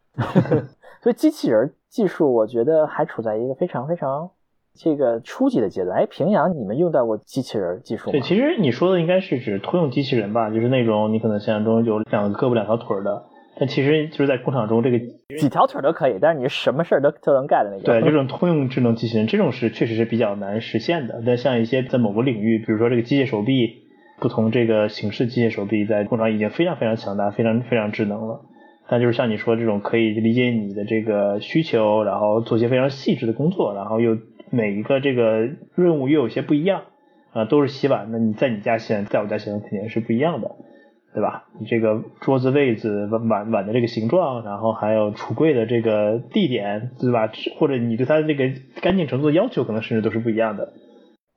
[1.02, 4.30] 所以机器人技术，我觉得还处在一个非常非常
[4.76, 5.98] 这个初级的阶段。
[5.98, 8.12] 哎，平阳，你们用到过机器人技术吗？
[8.12, 13.24] 对，其实你说的应该是指通用机器人吧，就是那种你可能想象中有两个胳膊两条腿的。
[13.56, 15.00] 但其实就是在工厂中，这个
[15.38, 17.86] 几条腿都可以，但是你什么事儿都都能干的那种。
[17.86, 21.22] 对，这种通用智能机器人，这种是确实是比较难实现的。
[21.24, 23.83] 但像一些在某个领域，比如说这个机械手臂，
[24.24, 28.40] 不同这个形式机械手臂，在工厂已经非常非常强大，非常非常智能了。
[28.88, 34.18] 但就是像你说这种可以理解你的这个需求，然后做些非常细致的工作，然后又
[34.50, 36.84] 每一个这个任务又有些不一样
[37.34, 40.50] 啊，都是洗碗，那你在你家洗碗，在我家洗碗肯定是不一样的。
[41.14, 41.46] 对吧？
[41.60, 47.30] 你这个桌子、位置、碗碗的这个形状，然后还有橱柜的这个地点，对吧？
[47.60, 48.50] 或者你对它的这个
[48.82, 50.74] 干净程度的要求，可能甚至都是不一样的。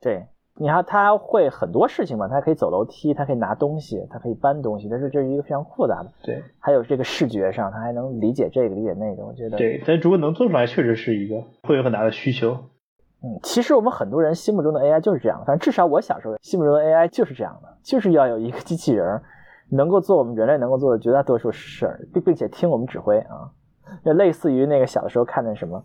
[0.01, 0.23] 对，
[0.59, 6.11] 你看他会很多事情嘛，他可以走楼梯，他可以拿东西，他可以搬东西，但是这是一个非常复杂的。
[6.23, 9.57] 对，还有这个视觉上，他还能理解这个理解那个，我觉得。
[9.57, 12.51] 对，但如果能做出来，确实是一个会有很大的需求。
[13.23, 19.21] 嗯，其实我们很多人心目中的 AI 就是这样，反正至少我小时候心目中的 AI 就是这样的，就是要有一个机器人。
[19.69, 23.51] 能够做我们人类能够做的绝大多数事儿，并并且听我们指挥啊，
[24.01, 25.83] 就类似于那个小的时候看的什么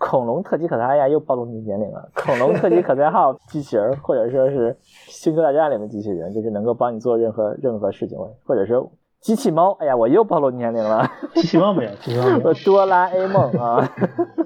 [0.00, 2.10] 恐龙特级可赛呀，又暴露你年龄了。
[2.16, 8.90] 恐龙特级可赛号机器人，或者说是星球大战里的机器人，就是能够帮你做任何任何事情，或者说
[9.20, 9.72] 机器猫。
[9.78, 11.06] 哎呀，我又暴露年龄了。
[11.34, 12.52] 机器猫没有，机器猫。
[12.64, 13.86] 哆啦 A 梦啊，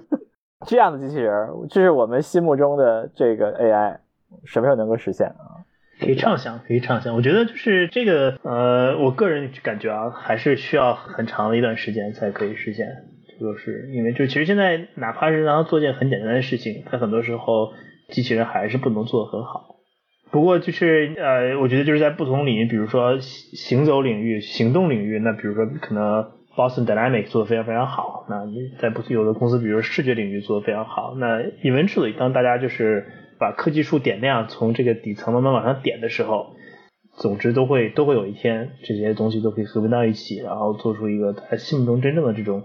[0.67, 3.99] 这样的机器人，这是我们心目中的这个 AI，
[4.45, 5.63] 什么时候能够实现啊？
[6.01, 7.15] 可以畅想，可以畅想。
[7.15, 12.89] 我觉得就是这个，呃，我个人感觉啊，还是需要很长的一段时间才可以实现。
[13.41, 17.73] 就是因为，就其实现在哪怕是让他做件很简单的事情，他很多时候
[18.09, 19.77] 机器人还是不能做得很好。
[20.31, 26.25] 不过就是呃，我觉得就是在不同领域，比如说行走领域、行动领域，那比如说可能
[26.57, 28.27] Boston Dynamics 做的非常非常好。
[28.29, 31.15] 那你在不有的公司，比如说视觉领域做的非常好。
[31.19, 33.07] 那 eventually 当大家就是
[33.39, 36.57] 把科技树点亮，从这个底层慢慢往上点的时候，
[37.17, 42.65] 总之都会都会有一天，这些东西都可以合并到一起，然后做出一个他心目中真正的这种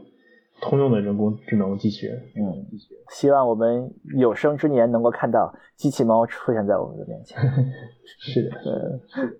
[0.61, 2.17] 通用的人工智能机器人。
[2.35, 2.65] 嗯，
[3.09, 7.37] 希望我们有生之年能够看到机器猫出现在我们的面前。
[8.19, 8.99] 是的，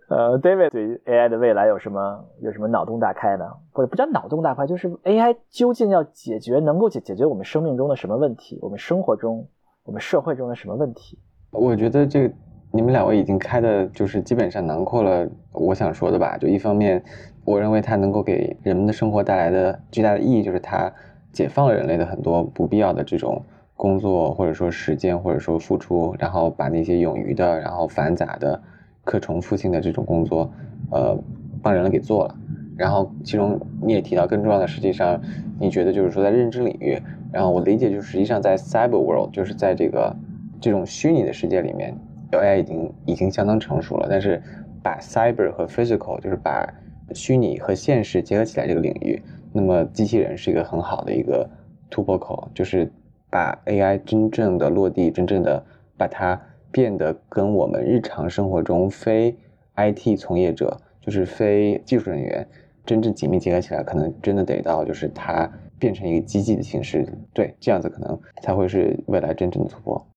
[0.10, 3.46] 呃，David 对于 AI 的未来有什么有什么脑洞大开呢？
[3.72, 8.60] 或者不叫脑洞大开，就是 AI 究竟要解决能够解解决我们生命中的什么问题？
[8.62, 9.48] 我们生活中、
[9.84, 11.20] 我们社会中的什么问题？
[11.52, 12.34] 我觉得这个
[12.72, 16.38] 你们两位已经开的，就是基本上囊括了我想说的吧。
[16.38, 17.04] 就一方面，
[17.44, 20.94] 我认为它能够给人们的生活带来的巨大的意义，就是它
[21.32, 23.44] 解放了人类的很多不必要的这种
[23.76, 28.62] 工作，或者说时间，或者说付出，然后把那些冗余的、然后繁杂的、
[29.04, 30.52] 可重复性的这种工作，
[30.92, 31.18] 呃，
[31.62, 32.36] 帮人类给做了。
[32.78, 35.22] 然后其中你也提到，更重要的，实际上
[35.60, 36.98] 你觉得就是说在认知领域，
[37.32, 40.16] 然后我理解就是实际上在 cyber world，就是在这个。
[40.62, 41.98] 这种虚拟的世界里面
[42.34, 44.08] ，AI 已经已经相当成熟了。
[44.10, 44.44] 但是，
[44.84, 46.68] 把 cyber 和 physical，就是把
[47.14, 49.22] 虚拟和现实结合起来这个领域，
[49.52, 51.50] 那么机器人是一个很好的一个
[51.90, 52.92] 突破口，就是
[53.30, 55.64] 把 AI 真正的落地，真正的
[55.98, 56.40] 把它
[56.72, 59.36] 变得跟我们日常生活中非
[59.76, 62.48] IT 从业者，就是非技术人员
[62.86, 70.08] 真正紧密结合起来，可能真的得到就是它变成一个机器的形式，对，这样子可能才会是未来真正的突破。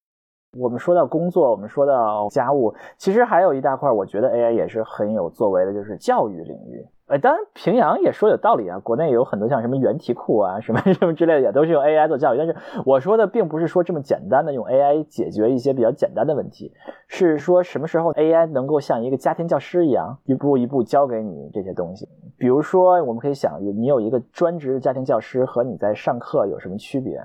[0.58, 6.86] 我们说到工作，我们说到家务，其实还有一大块，我觉得 AI 也是很有作为的，就是教育领域。
[7.06, 12.38] 呃，当然平阳也说有道理啊，国内有很多像什么原题库啊，什么 什么之类的，也都是用 AI 做教育。
[12.38, 16.70] 但是我说的并不是说这么简单的用 AI 解决一些比较简单的问题，
[17.08, 22.06] 是说什么时候 AI 能够像一个家庭教师一样，一步一步教给你这些东西。
[22.36, 27.18] 比如说，我们可以想，你有一个专职家庭教师和你在上课有什么区别？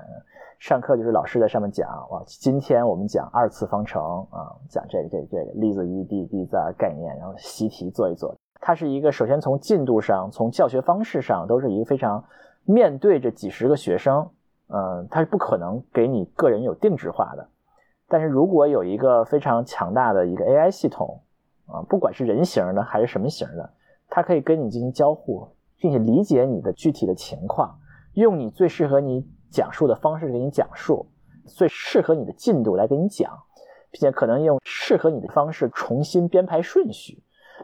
[0.58, 8.34] 上课就是老师在上面讲，哇，今天我们讲二次方程啊，讲这个这个这个粒子一滴滴在概念，然后习题做一做。
[8.60, 12.24] 它是一个首先从进度上，从教学方式上都是一个非常
[12.64, 14.28] 面对着几十个学生，
[14.66, 17.48] 嗯，它是不可能给你个人有定制化的。
[18.08, 21.20] 但是如果有一个非常强大的一个 AI 系统
[21.66, 23.70] 啊，不管是人形的还是什么型的，
[24.08, 25.46] 它可以跟你进行交互，
[25.78, 27.78] 并且理解你的具体的情况，
[28.14, 29.24] 用你最适合你。
[29.50, 31.06] 讲述的方式给你讲述
[31.44, 33.30] 最适合你的进度来给你讲，
[33.90, 37.22] 并且可能用适合你的方式重新编排顺序，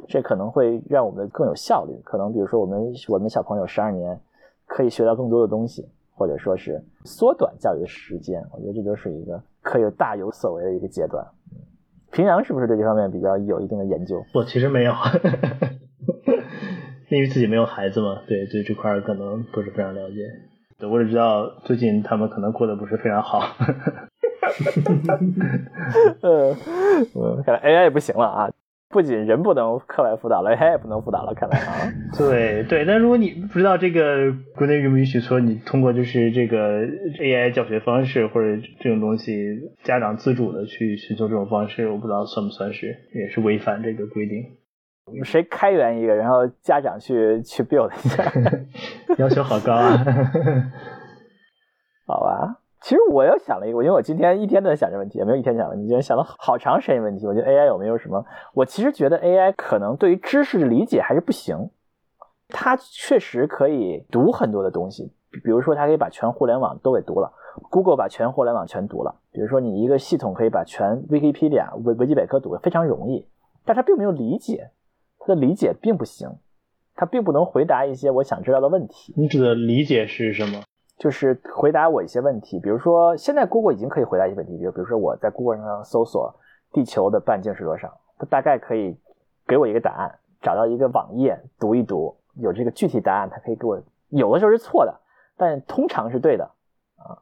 [0.08, 1.92] 这可能会让我们更有效率。
[2.04, 4.18] 可能比如说我们我们小朋友十二年
[4.66, 8.42] 可以学到更多的东西，或者说是缩短教育的时间。
[8.52, 11.26] 我觉得这就是一个可以大有所为的一个阶段。
[12.10, 14.24] 平阳是不是对这方面比较有一定的研究？
[14.32, 14.92] 我其实没有，
[17.10, 20.22] 因为自己没有孩子嘛，对对这块可能不是非常了解。
[20.86, 23.42] 我只知道最近他们可能过得不是非常好。
[26.22, 26.56] 嗯，
[27.44, 28.50] 看来 AI 也不行了啊！
[28.90, 31.92] 不仅人不能课外辅导了，AI 也不能辅导了，看来啊。
[32.16, 36.86] 对 对，但如果你不知道这个国内允不允许说你通过就是这个
[37.20, 44.44] AI 教学方式或者这种东西，家长自主的去寻求这种方式，我不知道算不算是也是违反这个规定。
[45.24, 48.24] 谁开源一个，然后家长去去 build 一下，
[49.18, 49.96] 要求好高啊！
[52.06, 57.26] 好吧，其实我又想了一个，因为我今天一天都在想这问题，也没有一天想问题，今天想了好长时间问题。
[57.26, 58.24] 我觉得 AI 有没有什么？
[58.54, 61.70] 我其实觉得 AI 可能对于知识的理解还是不行。
[62.48, 67.32] 它确实可以读很多的东西，比如说它可以把全互联网都给读了
[67.70, 69.16] ，Google 把全互联网全读了。
[69.32, 73.26] 比如说你一个系统可以把全 Wikipedia 维维基百科读，非常容易，
[73.64, 74.70] 但它并没有理解。
[75.26, 76.28] 他的理解并不行，
[76.94, 79.14] 他并不能回答一些我想知道的问题。
[79.16, 80.62] 你指的理解是什么？
[80.98, 86.34] 就是回答我一些问题，比如说现在 Google 已经可以回答一些问题，比如比如说我在 Google 上搜索
[86.72, 88.94] 地球的半径是多少，它大概可以
[89.46, 90.18] 给我一个答案。
[90.42, 93.82] 找到一个网页读一读，有这个具体答案，它可以给我。
[94.10, 95.00] 有的时候是错的，
[95.38, 96.44] 但通常是对的
[96.96, 97.16] 啊。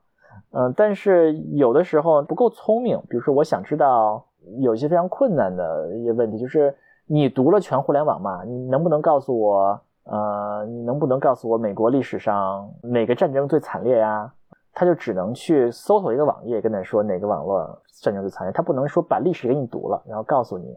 [0.50, 4.26] 嗯，但是有的时候不够聪明，比如说我想知道
[4.59, 6.76] 有一些非常困难的一些问题，就是。
[7.12, 8.42] 你读了全互联网吗？
[8.42, 14.32] 你能不能告诉我，呃，你能不能告诉我美国历史上哪个战争最惨烈呀？
[14.72, 18.52] 他就只能去搜索一个网页，跟他说哪个网络战争最惨烈。
[18.52, 20.74] 他不能说把历史给你读了，然后告诉你，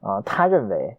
[0.00, 0.96] 啊，他认为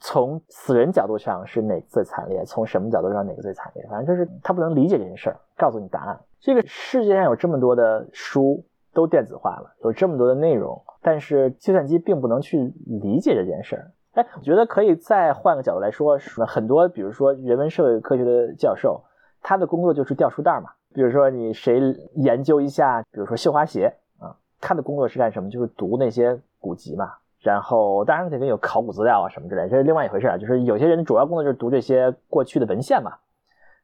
[0.00, 3.84] 从死人角度上是哪个最惨烈，从什么角度上哪个最惨烈？
[3.90, 6.20] 反正就是他不能理解这件事儿，告诉你答案。
[6.38, 8.64] 这个世界上有这么多的书
[8.94, 13.90] 都电子化了，有这么多的内容，但是计算机并不能去理解这件事儿。
[14.12, 19.02] 哎，我觉得可以再换个角度来说，很多比如说人文社会科学的教授，
[19.40, 20.70] 他的工作就是掉书袋嘛。
[20.94, 21.80] 比如说你谁
[22.16, 25.48] 研究一下，比如说绣花鞋啊，他的工作是干什么？
[25.48, 27.14] 就是读那些古籍嘛。
[27.40, 30.36] 然后当然肯定有考古资料啊什么之类，这是另外一回事啊。
[30.36, 33.14] 就是有些人的主要工作就是读这些过去的文献嘛。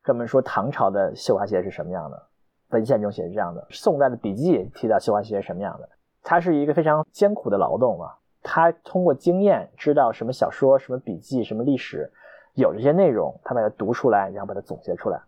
[0.04, 2.22] 专门说唐朝的绣花鞋是什么样的，
[2.68, 5.88] 文献中写是这样的，宋代的笔记提到绣花鞋是什么样的，
[6.22, 8.12] 它是一个非常艰苦的劳动嘛。
[8.50, 12.10] 他通过经验知道什么小说、什么笔记、什么历史
[12.54, 15.20] 有这些内容，他把它读出来，然后把它总结出来。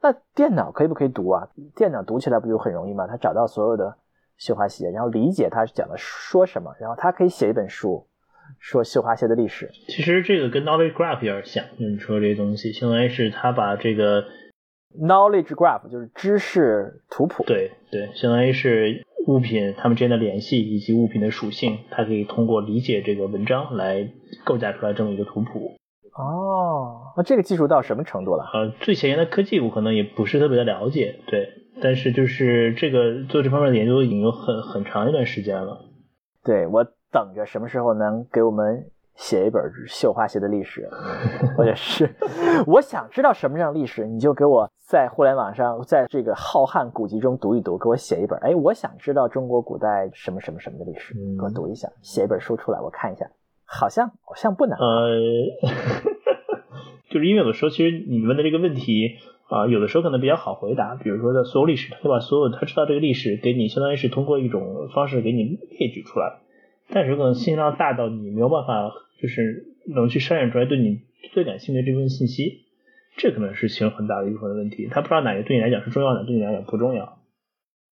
[0.00, 1.48] 那电脑可以不可以读啊？
[1.74, 3.08] 电脑读起来不就很容易吗？
[3.08, 3.96] 他找到所有的
[4.38, 8.06] 绣花鞋，然后理解他讲的说什么，然后他可以写一本书，
[8.60, 9.68] 说绣花鞋的历史。
[9.88, 14.24] 其实这个跟 knowledge graph 有点像，你说这些东西，相当于是他把这个
[14.98, 19.04] knowledge graph 就是知识图谱，对对，相当于是。
[19.28, 24.10] 物品它们之间的联系以及物品的属性，它可以通过理解这个文章来
[24.44, 25.76] 构架出来这么一个图谱。
[26.16, 28.50] 哦，那这个技术到什么程度了？
[28.52, 31.48] 呃，最前沿的科技我可能也不是特别的了解，对。
[31.80, 35.84] 但是就是这个做这方面的研究已经有很很长一段时间了。
[36.42, 40.88] 对我等着什么时候能给我们写一本绣花鞋的历史，
[41.56, 42.10] 或者是
[42.66, 48.38] 我想知道什么样的历史，你就给我在互联网上，在这个浩瀚古籍中读一读，给我写一本。
[48.40, 53.30] 哎，我想知道中国古代什么什么什么的历史，给我读一下，写一本书出来，我看一下，
[53.64, 54.78] 好像好像不难。
[54.78, 55.16] 呃，
[57.08, 59.16] 就是因为有的时候，其实你问的这个问题
[59.48, 60.94] 啊，有的时候可能比较好回答。
[60.96, 66.40] 比如说，在所有历史，他就把所有他知道这个历史给你，相当于是通过一种方式给你列举出来。
[66.90, 71.00] 但是可能信息量大到你没有办法，就是能去筛选出来对你
[71.32, 72.66] 最感兴趣的这部分信息，
[73.16, 74.88] 这可能是其中很大的一部分的问题。
[74.90, 77.18] 他不知道哪个对你来讲是重要的，对你来讲不重要。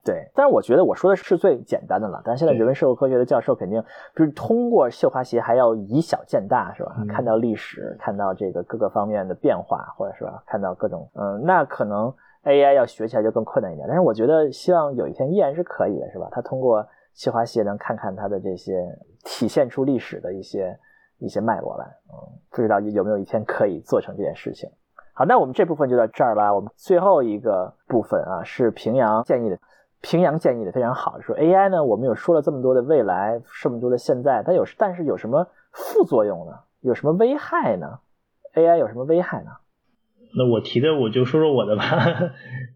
[0.03, 2.23] 对，但是我觉得我说的是最简单的了。
[2.25, 3.85] 但是现在人文社会科学的教授肯定
[4.17, 6.97] 就是通过绣花鞋还要以小见大，是吧？
[7.07, 12.11] 看到历史，看到这个各个方面的变化，或者是吧，看到各种嗯，那可能
[12.45, 13.87] AI 要学起来就更困难一点。
[13.87, 16.29] 但是我觉得希望有一天依然是可以的，是吧？
[16.33, 18.83] 他通过绣花鞋能看看他的这些
[19.23, 20.75] 体现出历史的一些
[21.19, 22.17] 一些脉络来，嗯，
[22.49, 24.71] 不知道有没有一天可以做成这件事情。
[25.21, 26.55] 好，那我们这部分就到这儿啦。
[26.55, 29.59] 我们最后一个部分啊，是平阳建议的。
[30.01, 36.53] 平阳建议的非常好，说 AI 呢，我们有说了这么多的未来，这么多的现在，它有但是有什么副作用呢？
[36.81, 37.99] 有什么危害呢
[38.55, 39.51] ？AI 有什么危害呢？
[40.35, 41.85] 那我提的我就说说我的吧。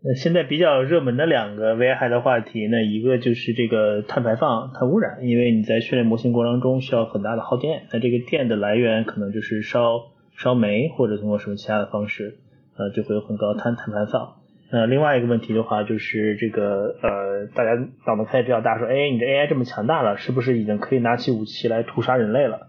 [0.03, 12.39] 那 现在比较热门的两个危害的话题，那一个就是这个碳排放、碳污染，因为你在训练模型过程中需要很大的耗电，那这个电的来源可能就是烧烧煤或者通过什么其他的方式，
[12.77, 14.35] 呃，就会有很高碳碳排放。
[14.71, 17.75] 呃，另外一个问题的话，就是这个呃，大家
[18.07, 22.69] 脑洞开的比较大，说，哎，你这 AI 这么强大了，是不是已经可以拿起武器来屠杀人类了？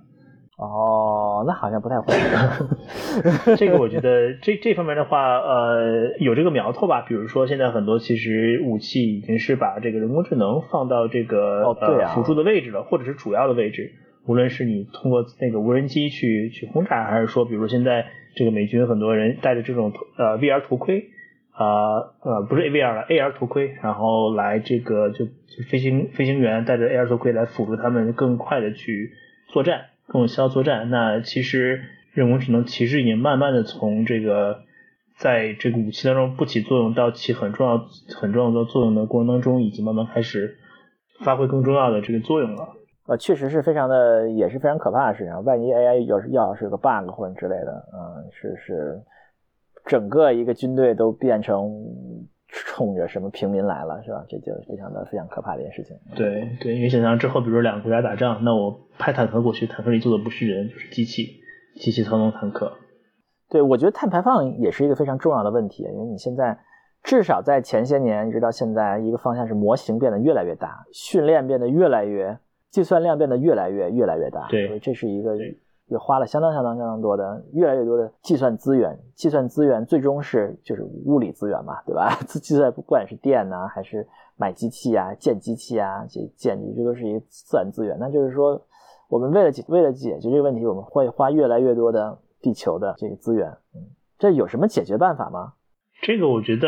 [0.58, 2.14] 哦，那好像不太会。
[3.58, 7.02] 这个我觉得这这方面的话，呃，有这个苗头吧。
[7.02, 13.92] 比如说，现在很多其实武器已经是把这个人工智能放到这个呃辅助的位置了，或者是主要的位置。
[14.26, 21.10] 无论是你通过那个无人机去去轰炸，还是说，比如现在这个美军很多人戴着这种呃 VR 头盔。
[21.58, 29.14] 啊呃不是 AVR 了 AR 头盔，然后来这个就就飞行飞行员戴着 AR 头盔来辅助他们更快的去
[29.48, 30.90] 作战，更有效作战。
[30.90, 34.64] 那其实人工智能其实已经慢慢的从这个
[35.16, 37.88] 在这个武器当中不起作用到起很重要
[38.20, 40.58] 很重要的作用的过程当中，已经慢慢开始
[41.24, 42.74] 发挥更重要的这个作用了。
[43.08, 45.44] 呃，确实是非常的也是非常可怕的事情。
[45.44, 49.02] 万一 AI 要是要是个 bug 或者之类的，嗯，是是。
[49.86, 51.72] 整个一个军队都变成
[52.48, 54.26] 冲着什么平民来了，是吧？
[54.28, 55.96] 这就非常的非常可怕的一件事情。
[56.16, 61.40] 对对，因为想象之后，比如说两个国家打仗，那我派坦克过去，坦克里坐的不是人，就是机器，
[61.80, 62.74] 机器操纵坦克。
[63.48, 66.58] 对，我觉得碳排放也是一个非常重要的问题，因为你现在
[67.04, 72.36] 至少在前些年一直到现在，一个方向是模型变得越来越大，训练变得越来越，
[72.76, 74.48] 计算量变得越来越越来越大。
[74.50, 75.34] 对，这是一个。
[75.88, 82.10] 也花了相当相当相当多的，越来越多的计算资源，计算资源最终是就是物理资源嘛，对吧？
[82.26, 87.96] 计算不管是电呢，还是买机器啊、建机器啊，这建这都是一个自然资源。
[88.00, 88.60] 那就是说，
[89.08, 93.48] 我们为了解为了解决这个问题，我们会花越来越多的地球的这个资源。
[93.76, 93.86] 嗯，
[94.18, 95.54] 这有什么解决办法吗？
[96.02, 96.68] 这个我觉得。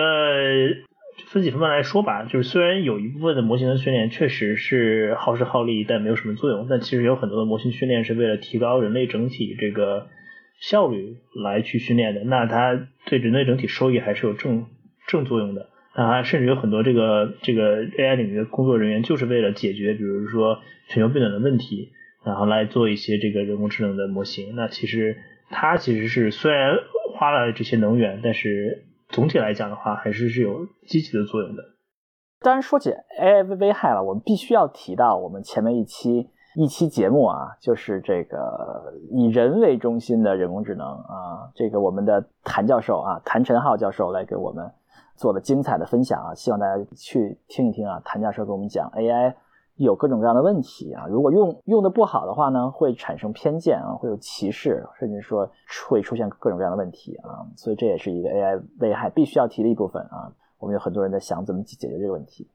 [1.25, 6.67] 分几方面来说吧，就是虽然有一部分的模型的训练确实是耗时耗力，但没有什么作用。
[6.69, 10.07] 但其实有很多的模型训练是为了提高人类整体这个
[10.59, 14.67] 效率来去训练的，那它对人类整体收益还是有正
[15.07, 15.69] 正作用的。
[15.93, 21.89] 啊，甚至有很多这个这个 AI 领域的工作人员就是为了解决，比如说全球变暖的问题，
[22.23, 24.55] 然后来做一些这个人工智能的模型。
[24.55, 25.17] 那其实
[25.49, 26.77] 它其实是虽然
[27.13, 28.83] 花了这些能源，但是。
[29.09, 31.63] 总体来讲的话，还是是有积极的作用的。
[32.39, 44.71] 当然，说起 AI 危害了，我们必须要提到我们前面一期一期节目啊，就是这个以人为中心的人工智能啊，这个我们的谭教授啊，谭晨浩教授来给我们
[45.15, 49.33] 做了精彩的分享啊，希望大家去听一听啊，谭教授给我们讲 AI。
[49.77, 55.49] 有各种各样的问题啊，如果用用的不好的话呢，会产生偏见啊，会有歧视，甚至说
[55.87, 60.33] 会出现各种各样的问题啊，所以这也是一个 AI 危害必须要提的一部分啊。
[60.57, 62.49] 我们有很多人在想怎么去解决这个问题。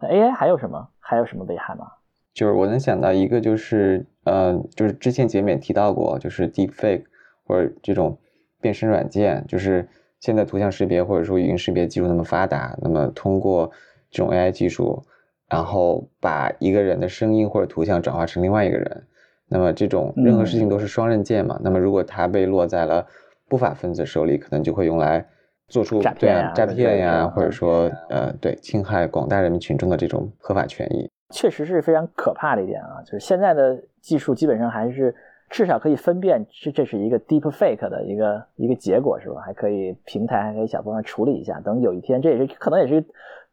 [0.00, 0.88] 那 AI 还有什么？
[0.98, 1.86] 还有什么危害吗？
[2.32, 7.04] 就是我能想到一个，就是呃，就是之前节目也提到过，就是 Deepfake
[7.44, 8.18] 或者这种
[8.62, 9.86] 变身软件，就是
[10.18, 13.70] 现在图像识别或者说语音识别技术那么发达，那么通过
[14.10, 15.02] 这种 AI 技术。
[15.48, 19.06] 然后把一个人的声音或者图像转化成另外一个人，
[19.48, 21.60] 那么这种任何事情都是双刃剑嘛。
[21.62, 23.06] 那么如果它被落在了
[23.48, 25.24] 不法分子手里，可能就会用来
[25.68, 31.08] 做出对啊诈骗呀，或者说呃对侵害广大人民群众的这种合法权益。
[31.30, 35.14] 确实是非常可怕的一点啊，就是现在的技术基本上还是
[35.50, 39.40] 至少可以分辨这这是一个 deep fake 的一个一个结果是吧？
[39.44, 41.60] 还可以平台还可以想办法处理一下。
[41.60, 43.04] 等有一天，这也是可能也是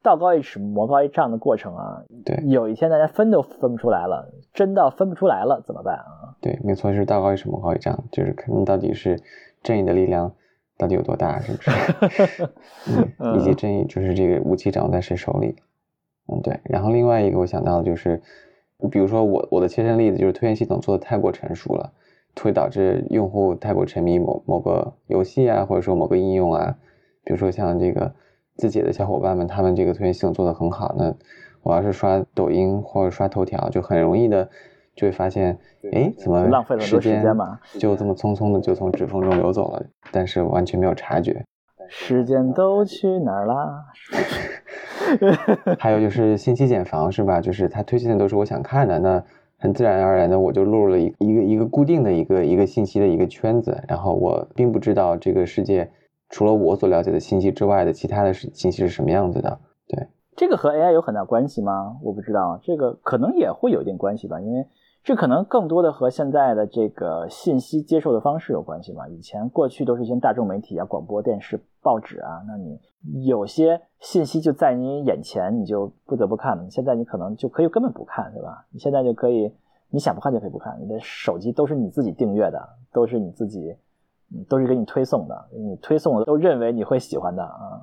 [0.02, 2.04] 道高一尺魔高一丈的过程啊。
[2.26, 6.36] 对，有一天大家分都分不出来了，真到分不出来了怎么办啊？
[6.42, 9.20] 对，没错，就是道高一尺魔高一丈，就是看到底是
[9.64, 10.34] 正义的力量
[10.78, 12.50] 到底有多大，是不是？
[13.20, 15.56] 嗯，以及正义就是这个武器掌握在谁手里？
[16.28, 16.60] 嗯，对。
[16.64, 18.22] 然后另外一个我想到的就是。
[18.90, 21.94] 比如说我我的切身例子就是推荐系统做的太过成熟了，
[22.42, 26.76] 会导致用户太过沉迷某某个游戏啊，或者说某个应用啊。
[27.24, 28.16] 比如说像这个
[28.62, 31.12] 自己的小伙伴们，他们这个推荐系统做得很好，那
[31.64, 34.48] 我要是刷抖音或者刷头条，就很容易的
[34.96, 35.58] 就会发现，
[35.92, 37.60] 哎，怎么浪费了时间嘛？
[37.80, 41.44] 就这么匆匆的就从指缝中流走了，但是完全没有察觉。
[41.90, 43.84] 时间都去哪儿了？
[45.80, 47.42] 还有就是信息茧房是吧？
[47.42, 49.24] 就是他推荐的都是我想看的，那
[49.58, 55.90] 很自然而然的我就落入了一一个一个固定的一个一个信息的一个圈子，然后我并不知道这个世界
[56.32, 59.60] 除了我所了解的信息之外的其他的信息是什么样子的。
[59.88, 62.00] 对，这个和 AI 有很大关系吗？
[62.02, 64.66] 我不知道，这个可能也会有一点关系吧，因为。
[65.04, 69.08] 这可能更多的和现在的这个信息接受的方式有关系吧。
[69.08, 76.70] 以前过去都是一些大众媒体啊、广播电视、报纸啊，那你有些信息就在你眼前，你就不得不看了。
[76.70, 78.64] 现在你可能就可以根本不看，对吧？
[78.70, 79.52] 你现在就可以，
[79.90, 80.78] 你想不看就可以不看。
[80.80, 82.62] 你的手机都是你自己订阅的，
[82.94, 83.76] 都是你自己，
[84.48, 87.82] 都是给你推送的，你推送的都认为你会喜欢的啊。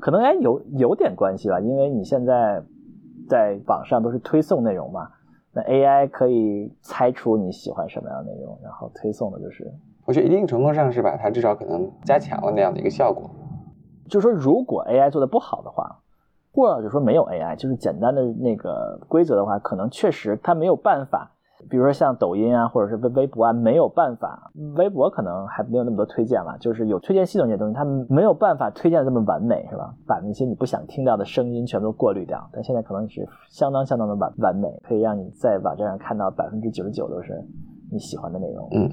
[0.00, 2.62] 可能哎有有点关系吧，因为你现在
[3.28, 5.08] 在网上都是推送内容嘛。
[5.50, 9.72] 那 AI 可以猜出你喜欢什么样的内容，然后推送的就是，
[10.04, 13.28] 我觉得一定程度上是把它至少可能加强了那样的一个效果。
[14.08, 16.00] 就是说，如果 AI 做的不好的话，
[16.52, 21.32] 或者说没有 AI，就是简单的那个规则的话，可能确实它没有办法。
[21.68, 24.52] 比如说像抖音啊，或者是微微博啊，没有办法。
[24.76, 29.92] 微博可能还没有那么多推荐了，就是有推荐系统这些东西，它没有办法推荐的这么完美，是吧？
[30.06, 32.48] 把那些你不想听到的声音全都过滤掉。
[32.52, 37.32] 但现在可能是相当相当的完完美，可以让你在网站上看到百分之九十九都是
[37.90, 38.68] 你喜欢的内容。
[38.72, 38.90] 嗯，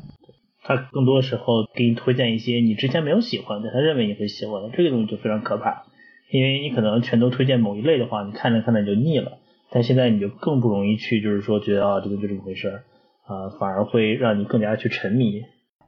[0.63, 5.83] 它更多时候给你推荐一些你之前没有喜欢的，他认为你会喜欢的，这个东西就非常可怕。
[6.31, 9.33] 因为你可能全都推荐某一类的话，你看着看着你就腻了。
[9.76, 12.84] 但现在你就更不容易去，就是说觉得啊，这个就这么回事儿，
[13.26, 15.41] 啊，反而会让你更加去沉迷。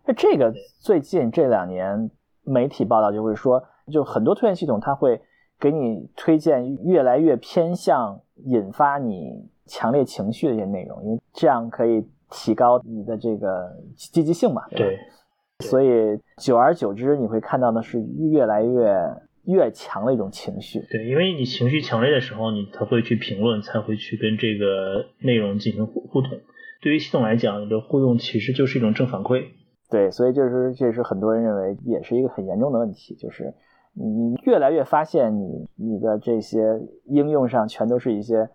[0.05, 2.11] 那这个最近这两年
[2.43, 5.21] 媒体报道就会说，就很多推荐系统它会
[5.57, 14.63] 给你推荐越来越偏向引发你强烈情绪的一些内容，因为这样可以提高你的这个积极性嘛。
[14.71, 14.99] 对。
[15.61, 18.93] 所以久而久之，你会看到的是越来越。
[19.47, 26.31] 越强的一种情绪，对，因为你情绪强烈的时候，你才会去评论，才会去跟这个内容进行互互动。
[26.81, 29.45] 对于系统来讲，你的互动其实就是一种正反馈。
[29.89, 33.53] 对，所以就是这是很多人认为也是一个很严重的问题，就是
[33.93, 36.59] 你越来越发现你你的这些
[37.05, 38.47] 应用上全都是一些。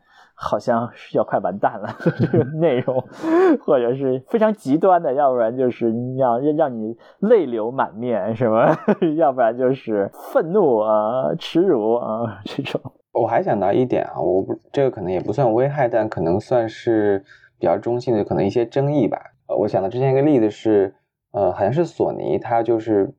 [0.45, 1.89] 好像是要快完蛋了，
[2.19, 3.01] 这个内容，
[3.65, 8.77] 或者是非常极端的，要不然就是要让你泪流满面，是吗？
[9.17, 12.81] 要不然就是愤怒啊、耻辱啊这种。
[13.13, 17.25] 我还想到一点啊，我不这个可能也不算危害，但可能算是
[17.61, 19.19] 比较中性的，可能一些争议吧。
[19.47, 20.95] 呃，我想到之前一个例子是，
[21.31, 23.15] 呃，好像是索尼，它就是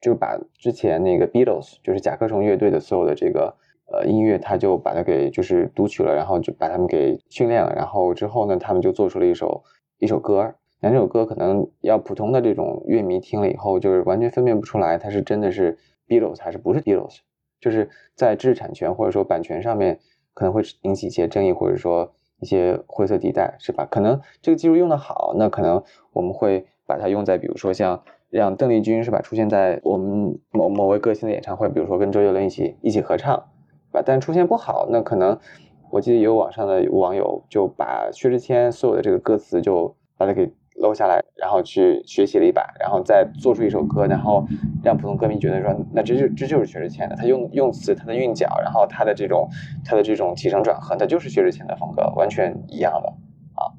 [0.00, 3.54] 就把之前那个 Beatles，就是甲壳虫乐队的所有的这个。
[3.92, 9.62] 呃，音乐他就把它给就是读取了，然后就把他们给训练了，然后之后呢，他们就做出了一首
[9.98, 10.54] 一首歌。
[10.80, 17.18] 那这首歌可能要普通的这种乐迷听了以后，就是完全分辨不出来它是真的是 Beatles 还是不是 Beatles，
[17.60, 19.98] 就是在知识产权或者说版权上面
[20.34, 23.86] 可能会引起一些争议，或者说一些灰色地带，是吧？
[23.90, 25.82] 可能这个技术用的好，那可能
[26.12, 33.44] 我们会把它用在比如说像让邓丽君是吧出现在我们某某位歌星的演唱会，比如说跟周杰伦一起一起合唱。
[34.04, 35.38] 但出现不好，那可能
[35.90, 44.44] 我记得有网上的网友就把薛之谦所有的这个歌词就把它给搂下来，然后去学习了一把，然后再做出一首歌，然后
[44.84, 49.48] 让普通歌迷觉得说，那这就这就是薛之谦的，他用用词，他的韵脚，然后他的这种
[49.84, 53.08] 他的这种起承转合，那就是薛之谦的风格，完全一样的
[53.54, 53.72] 啊，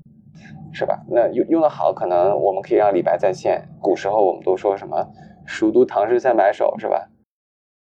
[0.71, 1.03] 是吧？
[1.07, 3.67] 那用用的好，可能我们可以让李白再现。
[3.79, 5.07] 古时候我们都说什么
[5.45, 7.09] “熟读唐诗三百首”，是吧？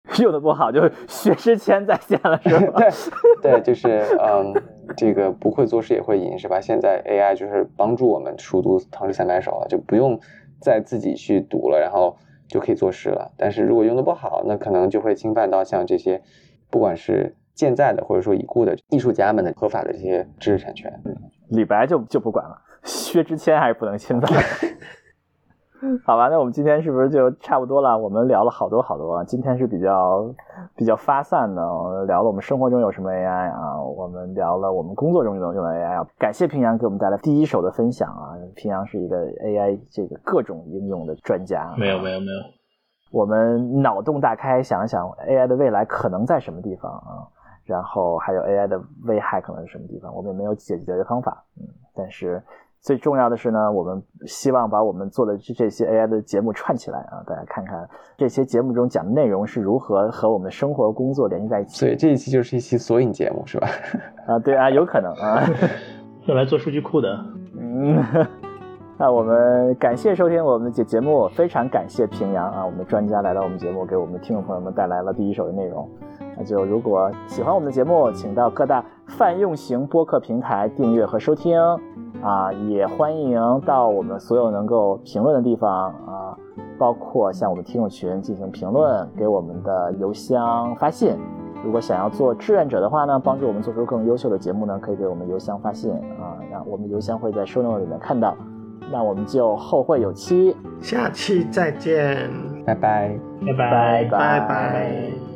[0.20, 2.80] 用的不好，就薛之谦在线了，是吧？
[3.42, 4.54] 对，对，就是嗯，
[4.98, 6.60] 这个不会作诗也会吟，是吧？
[6.60, 10.20] 现在 AI 就是帮助我们熟读唐诗三百首了，就不用
[10.60, 12.18] 再自己去读了，然后
[12.48, 13.32] 就可以作诗了。
[13.38, 16.22] 但是如果用的不好，那可能就会侵犯到像这些，
[16.70, 20.92] 不管是健在的或者说已故的艺术家们的合法的这些知识产权。
[21.50, 22.60] 李白就就不管了。
[22.84, 24.30] 薛之谦还是不能侵犯。
[26.06, 27.98] 好吧，那我们今天是不是就差不多了？
[27.98, 30.32] 我们聊了好多好多，今天是比较
[30.76, 36.08] 比较发散的，我们聊了我们生活中有什么 AI 啊，我们聊了我们工作中用用的 AI 啊。
[36.20, 38.38] 感谢平阳给我们带来第一手的分享啊！
[38.56, 41.74] 平阳是一个 AI 这个各种应用的专家。
[41.78, 42.40] 没有没有没有，
[43.12, 47.26] 我们脑洞大开，想一想 AI 的未来可能在什么地方啊？
[47.66, 50.14] 然后还有 AI 的危害可能是什么地方？
[50.14, 52.40] 我们也没有解决的方法，嗯，但是。
[52.82, 57.88] 最重要的是呢，我们希望把我们做的这这些 AI 的节目串起来啊，大家看看
[58.18, 61.78] 这些节目中讲的内容是如何和我们的生活工作联系在一起。
[61.78, 63.68] 所以这一期就是一期索引节目是吧？
[64.26, 65.44] 啊，对啊，有可能啊，
[66.26, 67.08] 用来做数据库的。
[67.60, 68.04] 嗯，
[68.98, 75.88] 那我们感谢收听我们的节节目，非常感谢平阳啊，我们的专家来到我们节目，给我们的听众朋友们带来了第一手的内容。
[76.36, 81.60] 那就如果喜欢我们的节目，请到各大泛用型播客平台订阅和收听。
[82.22, 86.38] 啊，也欢迎到我们所有能够评论的地方啊，
[86.78, 91.16] 包括向我们听友群进行评论，给我们的邮箱发信。
[91.64, 98.36] 如果想要做志愿者的话呢，帮助我们做出更优秀的节目呢，可以给我们邮箱发信啊，那我们邮箱会在收 note 里面看到。
[98.92, 102.30] 那我们就后会有期，下期再见，
[102.66, 105.31] 拜拜，拜拜，拜拜。